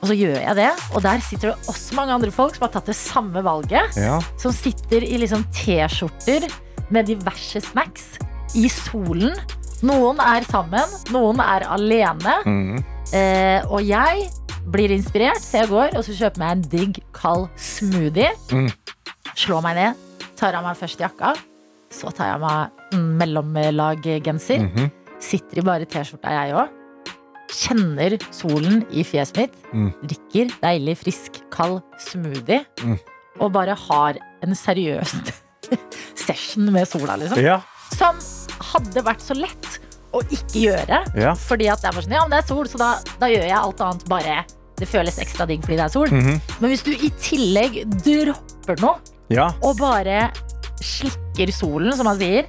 [0.00, 2.72] Og så gjør jeg det, og der sitter det også mange andre folk som har
[2.78, 3.96] tatt det samme valget.
[4.00, 4.18] ja.
[4.40, 6.48] Som sitter i liksom T-skjorter
[6.90, 8.14] med diverse snacks
[8.56, 9.36] i solen.
[9.86, 12.34] Noen er sammen, noen er alene.
[12.44, 12.80] Mm.
[13.12, 14.26] Eh, og jeg
[14.70, 18.32] blir inspirert, så jeg går og så kjøper meg en digg, kald smoothie.
[18.52, 18.68] Mm.
[19.36, 19.94] Slår meg ned,
[20.36, 21.34] tar av meg først jakka.
[21.90, 24.60] Så tar jeg meg mellomlaggenser.
[24.62, 24.66] mellomlag-genser.
[24.68, 24.90] Mhm.
[25.20, 26.68] Sitter i bare T-skjorta, jeg òg.
[27.50, 29.56] Kjenner solen i fjeset mitt.
[29.74, 29.90] Mm.
[30.06, 32.64] Drikker deilig, frisk, kald smoothie.
[32.80, 32.98] Mm.
[33.40, 35.12] Og bare har en seriøs
[36.26, 37.42] session med sola, liksom.
[37.42, 37.60] Ja.
[37.96, 38.16] Som
[38.70, 39.80] hadde vært så lett
[40.14, 41.02] å ikke gjøre.
[41.18, 41.34] Ja.
[41.34, 43.58] Fordi at det er sånn, ja, men det er sol, så da, da gjør jeg
[43.58, 44.40] alt annet bare
[44.80, 46.08] Det føles ekstra digg fordi det er sol.
[46.08, 46.38] Mhm.
[46.62, 48.96] Men hvis du i tillegg dropper noe
[49.30, 49.50] ja.
[49.62, 50.30] og bare
[50.80, 52.46] slikker solen, som man sier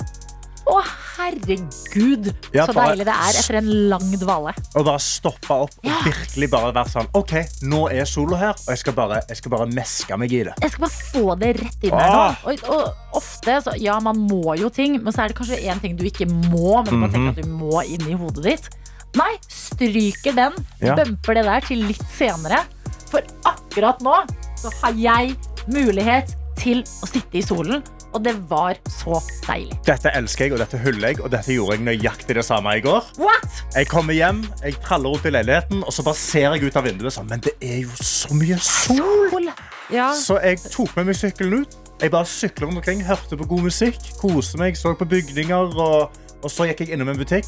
[0.71, 0.75] Å,
[1.17, 4.53] herregud, Ja, så bare- deilig det er etter en lang dvale.
[4.77, 5.97] Og bare stoppe opp og Ja.
[6.05, 9.51] virkelig bare være sånn OK, nå er sola her, og jeg skal bare, jeg skal
[9.51, 10.53] bare meske meg i det.
[10.61, 12.19] Jeg skal bare få det rett inn her nå.
[12.21, 12.35] Ah.
[12.45, 15.81] Og, og ofte, så, ja, man må jo ting, men så er det kanskje én
[15.81, 17.13] ting du ikke må, men du må Mhm.
[17.13, 18.69] tenke at du må inn i hodet ditt.
[19.15, 20.95] Nei, stryker den, Ja.
[20.95, 22.63] bumper det der til litt senere.
[23.09, 24.23] For akkurat nå
[24.55, 25.35] så har jeg
[25.67, 29.77] mulighet til å sitte i solen, og det var så deilig.
[29.87, 32.83] Dette elsker jeg, og dette hyller jeg, og dette gjorde jeg nøyaktig det samme i
[32.83, 33.11] går.
[33.21, 33.61] What?
[33.75, 36.87] Jeg kommer hjem, jeg traller rundt i leiligheten, og så bare ser jeg ut av
[36.89, 38.99] vinduet sånn, men det er jo så mye sol.
[39.31, 39.51] Sol.
[39.91, 40.11] Ja.
[40.15, 41.77] Så jeg tok med meg sykkelen ut.
[42.01, 46.21] Jeg bare syklet rundt omkring, hørte på god musikk, koste meg, så på bygninger, og,
[46.41, 47.47] og så gikk jeg innom en butikk,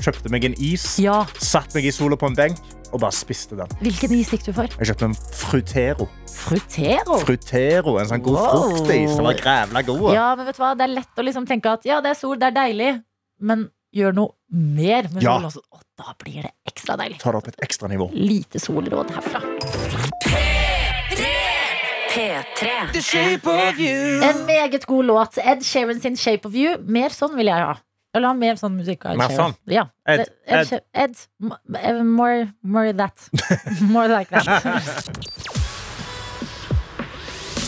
[0.00, 1.20] kjøpte meg en is, ja.
[1.36, 2.62] satt meg i sola på en benk,
[2.92, 3.66] og bare spiste den.
[3.80, 4.68] Hvilken is gikk du for?
[4.78, 6.08] Jeg kjøpte en frutero.
[6.30, 7.18] Frutero.
[7.24, 8.76] Frutero, en sånn god Wow.
[8.76, 9.14] fruktis.
[9.16, 10.12] som var grævla god.
[10.14, 10.74] Ja, men vet du hva?
[10.76, 13.02] Det er lett å liksom tenke at ja, det er sol, det er deilig,
[13.40, 15.38] men gjør noe mer med Ja.
[15.38, 15.62] solen.
[15.72, 17.18] Og da blir det ekstra deilig.
[17.20, 18.10] Ta det opp et ekstra nivå.
[18.14, 19.40] Lite solråd herfra.
[22.10, 22.92] P3.
[22.92, 24.22] The shape of you.
[24.22, 25.38] En meget god låt.
[25.38, 26.76] Ed Sheeran sin Shape of You.
[26.82, 27.76] Mer sånn vil jeg ha.
[28.10, 29.52] Vil ha mer sånn musikk Mer sånn?
[29.70, 29.84] Ja.
[30.02, 31.20] Ed, Ed, Ed, Ed.
[31.46, 33.28] Ed, eh, more, more that.
[33.94, 34.66] More like that.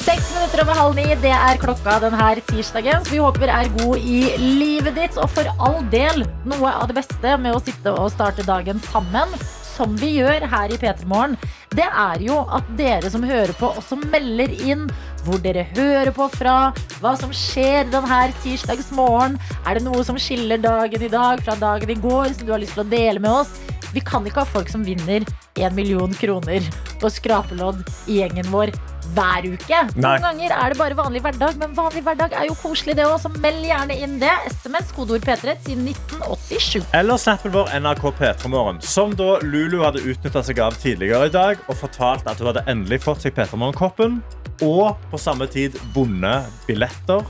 [0.02, 3.04] Seks minutter over halv ni, det er klokka denne tirsdagen.
[3.06, 5.14] Så vi håper er god i livet ditt.
[5.22, 9.30] Og for all del, noe av det beste med å sitte og starte dagen sammen,
[9.72, 11.38] som vi gjør her i P3 Morgen,
[11.76, 14.86] det er jo at dere som hører på, også melder inn
[15.22, 19.38] hvor dere hører på fra, hva som skjer denne tirsdagsmorgen.
[19.66, 22.62] Er det noe som skiller dagen i dag fra dagen i går, som du har
[22.62, 23.54] lyst til å dele med oss?
[23.92, 25.24] Vi kan ikke ha folk som vinner
[25.60, 26.64] en million kroner
[27.00, 28.72] på skrapelodd i gjengen vår
[29.12, 29.80] hver uke.
[29.96, 30.14] Nei.
[30.16, 33.32] Noen ganger er det bare vanlig hverdag, men vanlig hverdag er jo koselig det også.
[33.42, 34.32] Meld gjerne inn det.
[34.52, 36.88] SMS, kodeord P3 til 1987.
[36.96, 41.62] Eller snappen vår NRK P3morgen, som da Lulu hadde utnytta seg av tidligere i dag
[41.68, 44.20] og fortalt at hun hadde endelig fått seg P3morgen-koppen,
[44.62, 47.24] og på samme tid vunnet billetter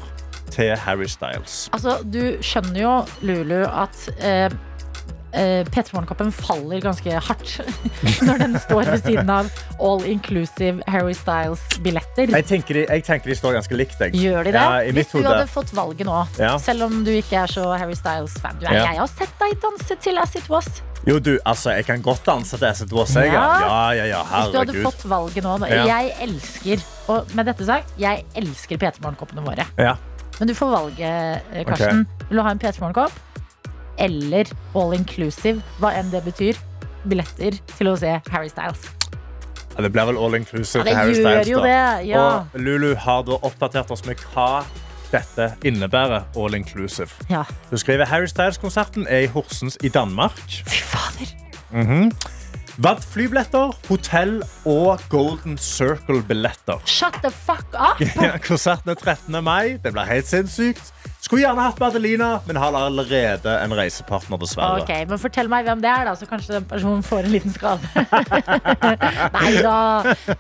[0.52, 1.66] til Harry Styles.
[1.72, 2.92] Altså, du skjønner jo,
[3.24, 4.52] Lulu, at eh,
[5.32, 7.52] eh, P3 Morgenkoppen faller ganske hardt
[8.26, 12.32] når den står ved siden av all inclusive Harry Styles-billetter.
[12.36, 13.98] Jeg tenker, de, jeg tenker de står ganske likt.
[14.00, 14.12] Jeg.
[14.18, 14.60] Gjør de det?
[14.62, 15.34] Ja, i mitt Hvis du hode.
[15.34, 16.56] hadde fått valget nå, Ja.
[16.58, 18.86] selv om du ikke er så Harry Styles-fan du er, Ja.
[18.92, 20.82] Jeg har sett deg danse til As It Was.
[21.04, 23.14] Jo, du, altså, jeg kan godt danse til Acid Was.
[23.16, 23.42] jeg, Ja.
[23.60, 23.90] Ja.
[23.92, 24.92] ja, ja, Hvis du hadde herregud.
[24.92, 25.84] fått valget nå Ja.
[25.86, 29.66] Jeg elsker, og med dette sagt, jeg elsker P3 Morgenkoppene våre.
[29.78, 29.96] Ja.
[30.38, 32.06] Men du får valget, eh, Karsten.
[32.28, 33.12] Vil du ha en P3 Morgenkopp
[34.02, 36.58] eller all inclusive, hva enn det betyr?
[37.08, 38.88] Billetter til å se Harry Styles.
[39.72, 41.48] Ja, det blir vel all inclusive Ja, Harry Styles.
[41.48, 41.62] da.
[41.64, 42.24] det, ja.
[42.52, 44.64] Og Lulu har da oppdatert oss med hva
[45.12, 46.26] dette innebærer.
[46.36, 47.08] All inclusive.
[47.30, 47.44] Ja.
[47.70, 50.38] Du skriver Harry Styles-konserten er i Horsens i Danmark.
[50.66, 51.32] Fy fader.
[52.80, 56.80] Vant flybilletter, hotell og Golden Circle-billetter.
[56.88, 58.00] Shut the fuck up!
[58.48, 59.36] Konserten er 13.
[59.44, 59.76] mai.
[59.84, 60.92] Det blir helt sinnssykt.
[61.32, 64.82] Skulle gjerne hatt Madelina, men har allerede en reisepartner, dessverre.
[64.82, 67.54] Ok, men Fortell meg hvem det er, da, så kanskje den personen får en liten
[67.54, 67.88] skade.
[69.38, 69.78] Nei da.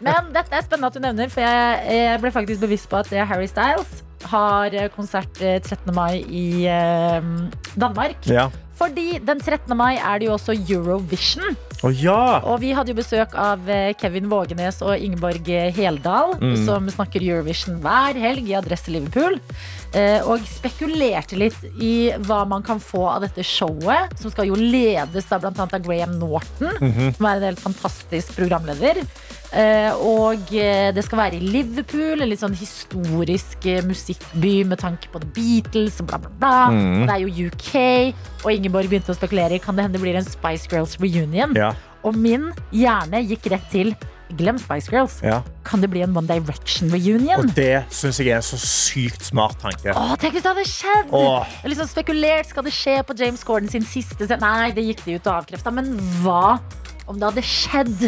[0.04, 3.08] Men dette er spennende at du nevner, for jeg, jeg ble faktisk bevisst på at
[3.08, 5.94] det er Harry Styles har eh, konsert eh, 13.
[5.94, 7.24] mai i eh,
[7.74, 8.28] Danmark.
[8.28, 8.50] Ja.
[8.78, 9.76] Fordi den 13.
[9.78, 11.56] mai er det jo også Eurovision.
[11.82, 12.40] Oh, ja!
[12.46, 16.36] Og vi hadde jo besøk av eh, Kevin Vågenes og Ingeborg Heldal,
[16.66, 19.38] som snakker Eurovision hver helg i Adresse Liverpool.
[19.94, 24.56] Eh, Og spekulerte litt i hva man kan få av dette showet, som skal jo
[24.58, 26.74] ledes da blant annet av Graham Norton,
[27.16, 29.02] som er en helt fantastisk programleder.
[29.52, 35.10] Eh, Og eh, det skal være i Liverpool, en litt sånn historisk musikkby med tanke
[35.12, 36.54] på The Beatles og bla, bla, bla.
[36.72, 37.74] Og Det er jo UK,
[38.46, 41.52] og Ingeborg begynte å spekulere i kan det hende det blir en Spice Girls reunion.
[41.56, 41.72] ja.
[42.02, 43.92] Og min hjerne gikk rett til
[44.38, 45.18] glem Spice Girls.
[45.24, 45.40] Ja.
[45.68, 47.42] Kan det bli en One Direction reunion?
[47.42, 49.94] Og det syns jeg er en så sykt smart tanke.
[49.94, 51.14] Åh, tenk hvis det hadde skjedd!
[51.16, 51.56] Åh.
[51.68, 54.40] Liksom spekulert, Skal det skje på James Corden sin siste scene?
[54.42, 55.72] Nei, det gikk de ut og avkrefta.
[55.74, 56.58] Men hva
[57.06, 58.06] om det hadde skjedd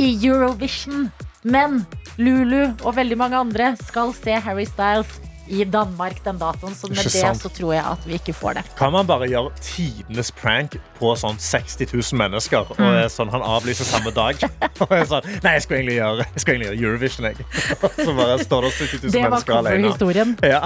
[0.00, 1.08] i Eurovision?
[1.44, 1.82] Men
[2.16, 6.74] Lulu og veldig mange andre skal se Harry Styles i Danmark den datoen.
[6.74, 7.42] Så med Ikke det sant.
[7.42, 8.64] så tror jeg at vi ikke får det.
[8.78, 12.64] Kan man bare gjøre tidenes prank på sånn 60 000 mennesker?
[12.70, 12.94] Og Mm.
[13.04, 14.36] er sånn, han avlyser samme dag.
[14.80, 17.24] Og er sånn, Nei, jeg skulle egentlig gjøre, jeg skulle egentlig gjøre Eurovision.
[17.24, 17.36] Jeg.
[17.84, 19.92] Og så bare står det 70 000 Det var mennesker alene.
[19.94, 20.36] coverhistorien.
[20.42, 20.62] Ja.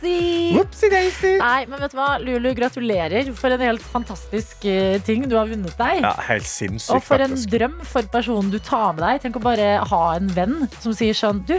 [0.00, 0.52] Si.
[0.54, 1.34] Whoopsie daisy.
[1.40, 2.08] Nei, men vet du hva?
[2.20, 6.02] Lulu, gratulerer for en helt fantastisk eh, ting du har vunnet deg.
[6.04, 7.50] ja, helt sinnssykt, Og for en faktisk.
[7.54, 9.22] drøm for personen du tar med deg.
[9.24, 11.56] Tenk å bare ha en venn som sier sånn Du,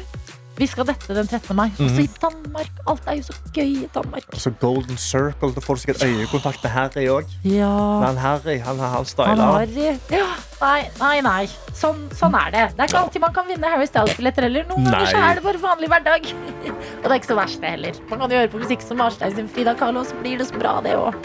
[0.55, 1.55] vi skal dette den 13.
[1.57, 1.69] mai.
[1.75, 2.69] Også i Danmark.
[2.87, 4.23] Alt er jo så gøy i Danmark.
[4.39, 5.51] Så Golden Circle.
[5.55, 7.33] Da får du sikkert øyekontakt med Harry òg.
[7.43, 7.71] Ja.
[8.05, 9.49] Men Harry, han, har Han styla.
[9.59, 9.97] Harry.
[10.11, 10.27] ja,
[10.61, 11.41] Nei, nei, nei.
[11.75, 12.63] Sånn, sånn er det.
[12.77, 14.63] Det er ikke alltid man kan vinne Harry Styles-billetter heller.
[14.69, 16.29] Noen ganger så er det bare vanlig hverdag.
[16.71, 17.99] Og det er ikke så verst, det heller.
[18.09, 20.55] Man kan jo høre på musikk som Marstein sin Frida Kahlo, så blir det så
[20.61, 21.19] bra, det òg.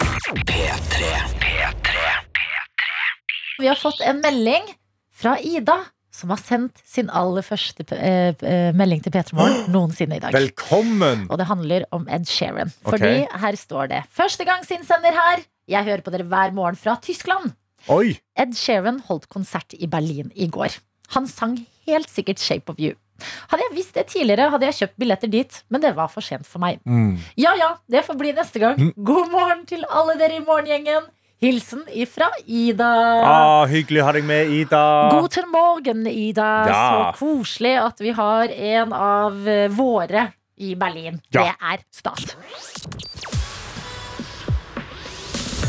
[3.61, 4.66] Vi har fått en melding
[5.20, 5.78] fra Ida,
[6.14, 10.34] som har sendt sin aller første eh, eh, melding til P3 Morgen noensinne i dag.
[10.34, 11.26] Velkommen!
[11.30, 12.72] Og det handler om Ed Sheeran.
[12.84, 15.44] Fordi Fordi her står det Første gang innsender her.
[15.70, 17.54] Jeg hører på dere hver morgen fra Tyskland.
[17.88, 18.16] Oi!
[18.38, 20.74] Ed Sheeran holdt konsert i Berlin i går.
[21.14, 21.56] Han sang
[21.86, 22.98] helt sikkert Shape of You.
[23.50, 26.48] Hadde jeg visst det tidligere, hadde jeg kjøpt billetter dit, men det var for sent
[26.48, 26.80] for meg.
[26.88, 27.18] Mm.
[27.40, 28.80] Ja ja, det får bli neste gang.
[28.96, 31.08] God morgen til alle dere i morgengjengen.
[31.41, 32.88] Hilsen ifra Ida.
[33.24, 34.82] Ah, hyggelig å ha deg med, Ida.
[35.14, 36.49] God til morgen, Ida.
[36.68, 36.80] Ja.
[37.16, 40.26] Så koselig at vi har en av eh, våre
[40.61, 41.16] i Berlin.
[41.32, 41.47] Ja.
[41.47, 42.34] Det er stas.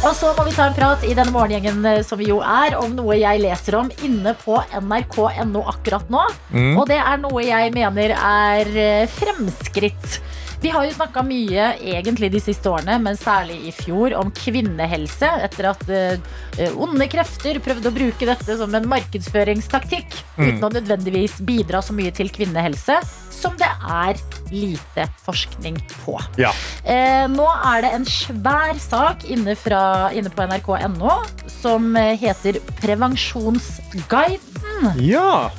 [0.02, 2.76] Og så må vi ta en prat i denne morgengjengen eh, som vi jo er,
[2.76, 6.28] om noe jeg leser om inne på nrk.no akkurat nå.
[6.52, 6.74] Mm.
[6.82, 10.20] Og det er noe jeg mener er eh, fremskritt.
[10.62, 15.26] Vi har jo snakka mye egentlig de siste årene, men særlig i fjor, om kvinnehelse.
[15.48, 20.14] Etter at uh, onde krefter prøvde å bruke dette som en markedsføringstaktikk.
[20.38, 23.00] Uten å nødvendigvis bidra så mye til kvinnehelse
[23.34, 26.20] som det er lite forskning på.
[26.38, 26.54] Ja.
[26.86, 34.94] Uh, nå er det en svær sak inne, fra, inne på nrk.no som heter Prevensjonsguiden.
[35.10, 35.50] ja.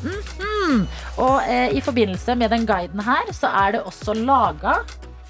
[1.21, 4.81] Og eh, i forbindelse med den guiden her, så er det også laga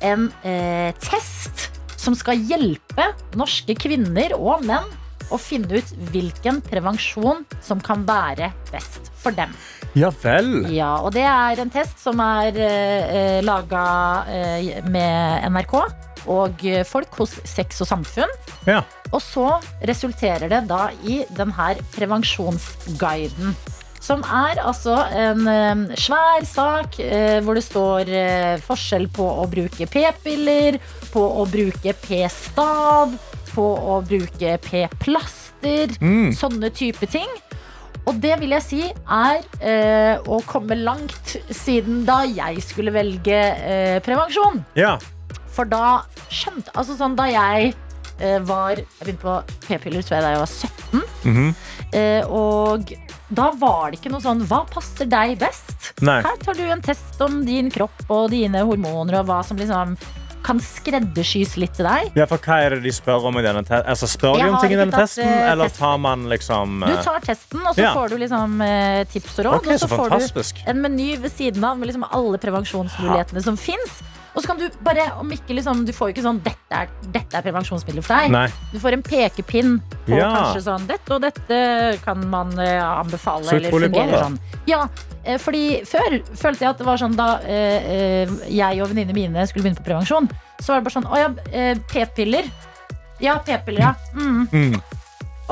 [0.03, 1.71] en eh, test
[2.03, 4.89] som skal hjelpe norske kvinner og menn
[5.33, 9.55] å finne ut hvilken prevensjon som kan være best for dem.
[9.97, 10.67] Ja vel.
[10.73, 13.85] Ja, og det er en test som er eh, laga
[14.33, 15.77] eh, med NRK
[16.31, 18.33] og eh, folk hos Sex og Samfunn.
[18.69, 18.83] Ja.
[19.13, 19.47] Og så
[19.89, 23.57] resulterer det da i denne prevensjonsguiden.
[24.03, 29.47] Som er altså en eh, svær sak eh, hvor det står eh, forskjell på å
[29.51, 30.81] bruke p-piller,
[31.13, 33.15] på å bruke p-stav,
[33.53, 35.95] på å bruke p-plaster.
[36.03, 36.33] Mm.
[36.35, 37.31] Sånne type ting.
[38.11, 43.39] Og det vil jeg si er eh, å komme langt siden da jeg skulle velge
[43.39, 44.65] eh, prevensjon.
[44.75, 44.97] Ja.
[45.53, 46.01] For da
[46.33, 47.75] skjønte Altså sånn da jeg
[48.25, 49.35] eh, var Jeg begynte på
[49.67, 51.03] p-piller tror jeg da jeg var 17.
[51.29, 51.51] Mhm.
[51.93, 52.95] eh, og
[53.33, 55.93] da var det ikke noe sånn Hva passer deg best?
[56.05, 56.21] Nei.
[56.25, 59.97] Her tar du en test om din kropp og dine hormoner og hva som liksom
[60.43, 62.17] kan skreddersys litt til deg.
[62.19, 63.87] ja, for hva er det de spør om i denne testen?
[63.93, 67.03] Altså, spør de om ting i denne testen, eh, eller tar man liksom Du eh,
[67.05, 67.93] tar testen, og så Ja.
[67.95, 69.55] får du liksom eh, tips og råd.
[69.61, 73.43] Okay, og så så får du en meny ved siden av med liksom alle prevensjonsmulighetene
[73.43, 74.03] som fins.
[74.33, 76.89] Og så kan du bare, om ikke liksom, Du får jo ikke sånn dette er,
[77.13, 78.33] dette er prevensjonsmidler for deg.
[78.33, 78.47] Nei.
[78.73, 79.75] Du får en pekepinn
[80.07, 80.31] på Ja.
[80.39, 81.59] kanskje sånn Dette og dette
[82.05, 83.45] kan man eh, anbefale.
[83.45, 84.39] Så eller bra, fungerer sånn.
[84.71, 84.87] Ja,
[85.25, 89.47] eh, fordi før følte jeg at det var sånn da eh, jeg og venninnene mine
[89.51, 90.31] skulle begynne på prevensjon,
[90.63, 91.29] så var det bare sånn Å ja,
[91.93, 92.49] p-piller.
[93.23, 93.95] Ja, p-piller, ja.
[94.17, 94.49] Mm.
[94.53, 94.81] Mm.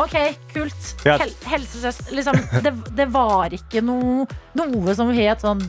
[0.01, 0.16] Ok,
[0.55, 0.95] kult.
[1.05, 1.18] Ja.
[1.20, 4.24] Hel helsesøster liksom, det, det var ikke noe,
[4.57, 5.61] noe som het sånn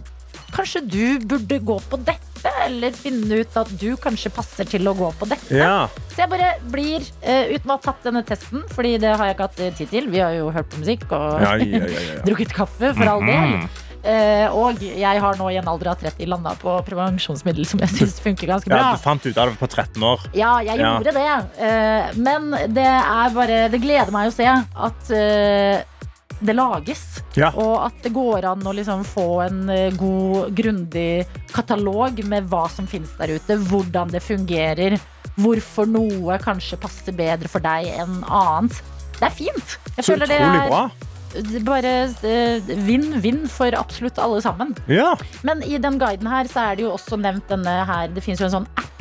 [0.56, 4.94] Kanskje du burde gå på dette, eller finne ut at du kanskje passer til å
[4.98, 5.54] gå på dette.
[5.56, 5.88] Ja.
[6.12, 9.36] Så jeg bare blir, uh, uten å ha tatt denne testen, Fordi det har jeg
[9.38, 10.10] ikke hatt tid til.
[10.10, 11.86] Vi har jo hørt på musikk og Ja, ja,
[12.28, 13.38] drukket kaffe, for all del.
[13.38, 13.88] Mm -hmm.
[14.02, 17.90] Uh, og jeg har nå i en alder av 30 landa på prevensjonsmiddel som jeg
[17.90, 18.78] syns funker ganske bra.
[18.78, 20.20] ja, du fant ut av det på 13 år.
[20.34, 20.98] Ja, jeg Ja.
[20.98, 21.36] gjorde det.
[21.62, 25.84] Uh, men det er bare Det gleder meg å se at eh,
[26.42, 27.04] det lages.
[27.38, 27.52] Ja.
[27.56, 32.66] Og at det går an å liksom få en eh, god, grundig katalog med hva
[32.72, 33.60] som finnes der ute.
[33.70, 34.98] Hvordan det fungerer.
[35.42, 38.82] Hvorfor noe kanskje passer bedre for deg enn annet.
[39.20, 39.80] Det er fint.
[39.98, 41.92] Jeg føler det er bare
[42.28, 44.74] eh, vinn-vinn for absolutt alle sammen.
[44.92, 45.14] Ja.
[45.48, 48.42] Men i den guiden her så er det jo også nevnt denne her Det finnes
[48.42, 49.01] jo en sånn app.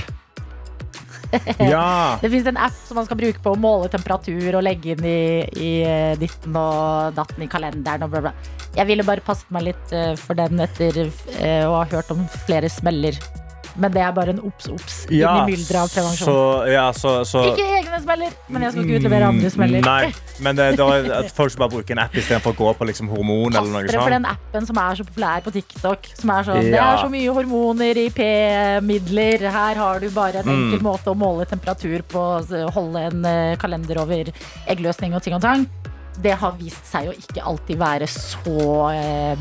[1.73, 2.19] ja.
[2.21, 5.05] Det finnes en app som man skal bruke på å måle temperatur og legge inn
[5.07, 5.21] i,
[5.59, 8.35] i eh, ditten og datten i kalenderen og bla, bla.
[8.77, 12.27] Jeg ville bare passet meg litt eh, for den etter eh, å ha hørt om
[12.47, 13.19] flere smeller.
[13.81, 16.29] Men det er bare en obs-obs Ja, inni i mylderet av prevensjon.
[16.29, 16.35] Så,
[16.69, 19.87] ja, så, så Ikke egne smeller, men jeg skal ikke utlevere andre smeller.
[19.87, 20.11] Nei,
[20.45, 22.89] men det, det er at folk skal bare bruke en app istedenfor å gå på
[22.91, 26.11] liksom hormon Pass dere for den appen som er så populær på TikTok.
[26.21, 29.47] Som er sånn, Det er så mye hormoner i P-midler.
[29.51, 30.79] Her har du bare en Mm.
[30.85, 32.25] måte å måle temperatur på.
[32.75, 34.31] Holde en eh, kalender over
[34.69, 35.67] eggløsning og ting og tang.
[36.21, 39.37] Det har vist seg å ikke alltid være så eh,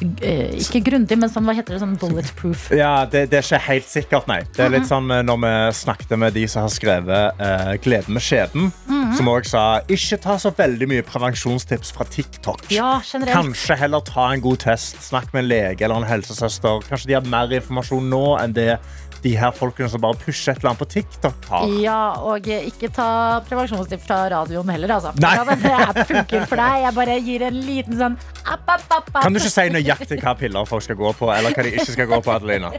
[0.00, 1.82] Ikke grundig, men sånn, hva heter det?
[1.84, 2.68] Sånn bulletproof.
[2.76, 4.40] Ja, det, det er ikke helt sikkert, nei.
[4.56, 8.16] Det er litt sånn eh, når vi snakket med de som har skrevet eh, 'Gleden
[8.16, 8.70] med skjeden',
[9.16, 12.66] som òg sa ikke ta så veldig mye prevensjonstips fra TikTok.
[12.74, 13.36] Ja, generelt.
[13.38, 16.84] Kanskje heller ta en god test, snakk med en lege eller en helsesøster.
[16.90, 18.76] Kanskje de har mer informasjon nå enn det
[19.24, 21.66] de her folkene som bare pusher et eller annet på TikTok har.
[21.82, 23.06] Ja, og eh, ikke ta
[23.48, 25.12] prevensjonstips fra radioen heller, altså.
[25.22, 25.32] Nei.
[25.66, 26.82] Ja, det funker for deg.
[26.86, 29.10] Jeg bare gir en liten sånn app, app, app.
[29.22, 31.88] Kan du ikke si nøyaktig hva piller folk skal gå på, eller hva de ikke
[31.96, 32.70] skal gå på, Adelina?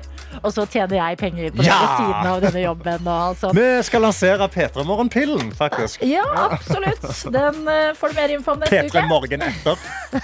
[0.44, 1.78] Og så tjener jeg penger på Ja!
[1.82, 3.08] ved siden av denne jobben.
[3.08, 3.58] Og alt sånt.
[3.58, 6.04] Vi skal lansere P3 Morgen-pillen, faktisk.
[6.08, 7.08] Ja, absolutt.
[7.34, 9.06] Den eh, får du mer info om neste P3 uke.
[9.10, 9.88] Morgen etter.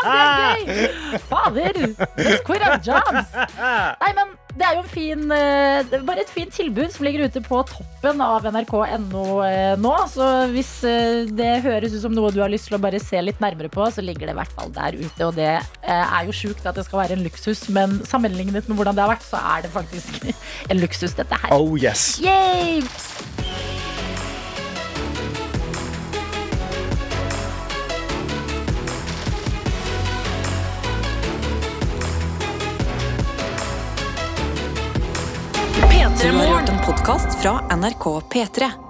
[0.00, 1.18] Det er gøy!
[1.30, 1.80] Fader!
[2.18, 3.34] Let's quit our jobs.
[3.60, 7.42] Nei, men det er jo en fin, eh, bare et fint tilbud som ligger ute
[7.44, 9.92] på toppen av nrk.no eh, nå.
[10.10, 13.20] Så hvis eh, det høres ut som noe du har lyst til å bare se
[13.22, 15.28] litt nærmere på, så ligger det i hvert fall der ute.
[15.28, 18.98] Og det er jo sjukt at det skal være en luksus, men sammenlignet med hvordan
[18.98, 20.22] det har vært, så er det faktisk
[20.70, 21.54] en luksus, dette her.
[21.54, 22.18] Oh yes.
[22.24, 22.82] Yay!
[37.10, 38.89] Podkast fra NRK P3.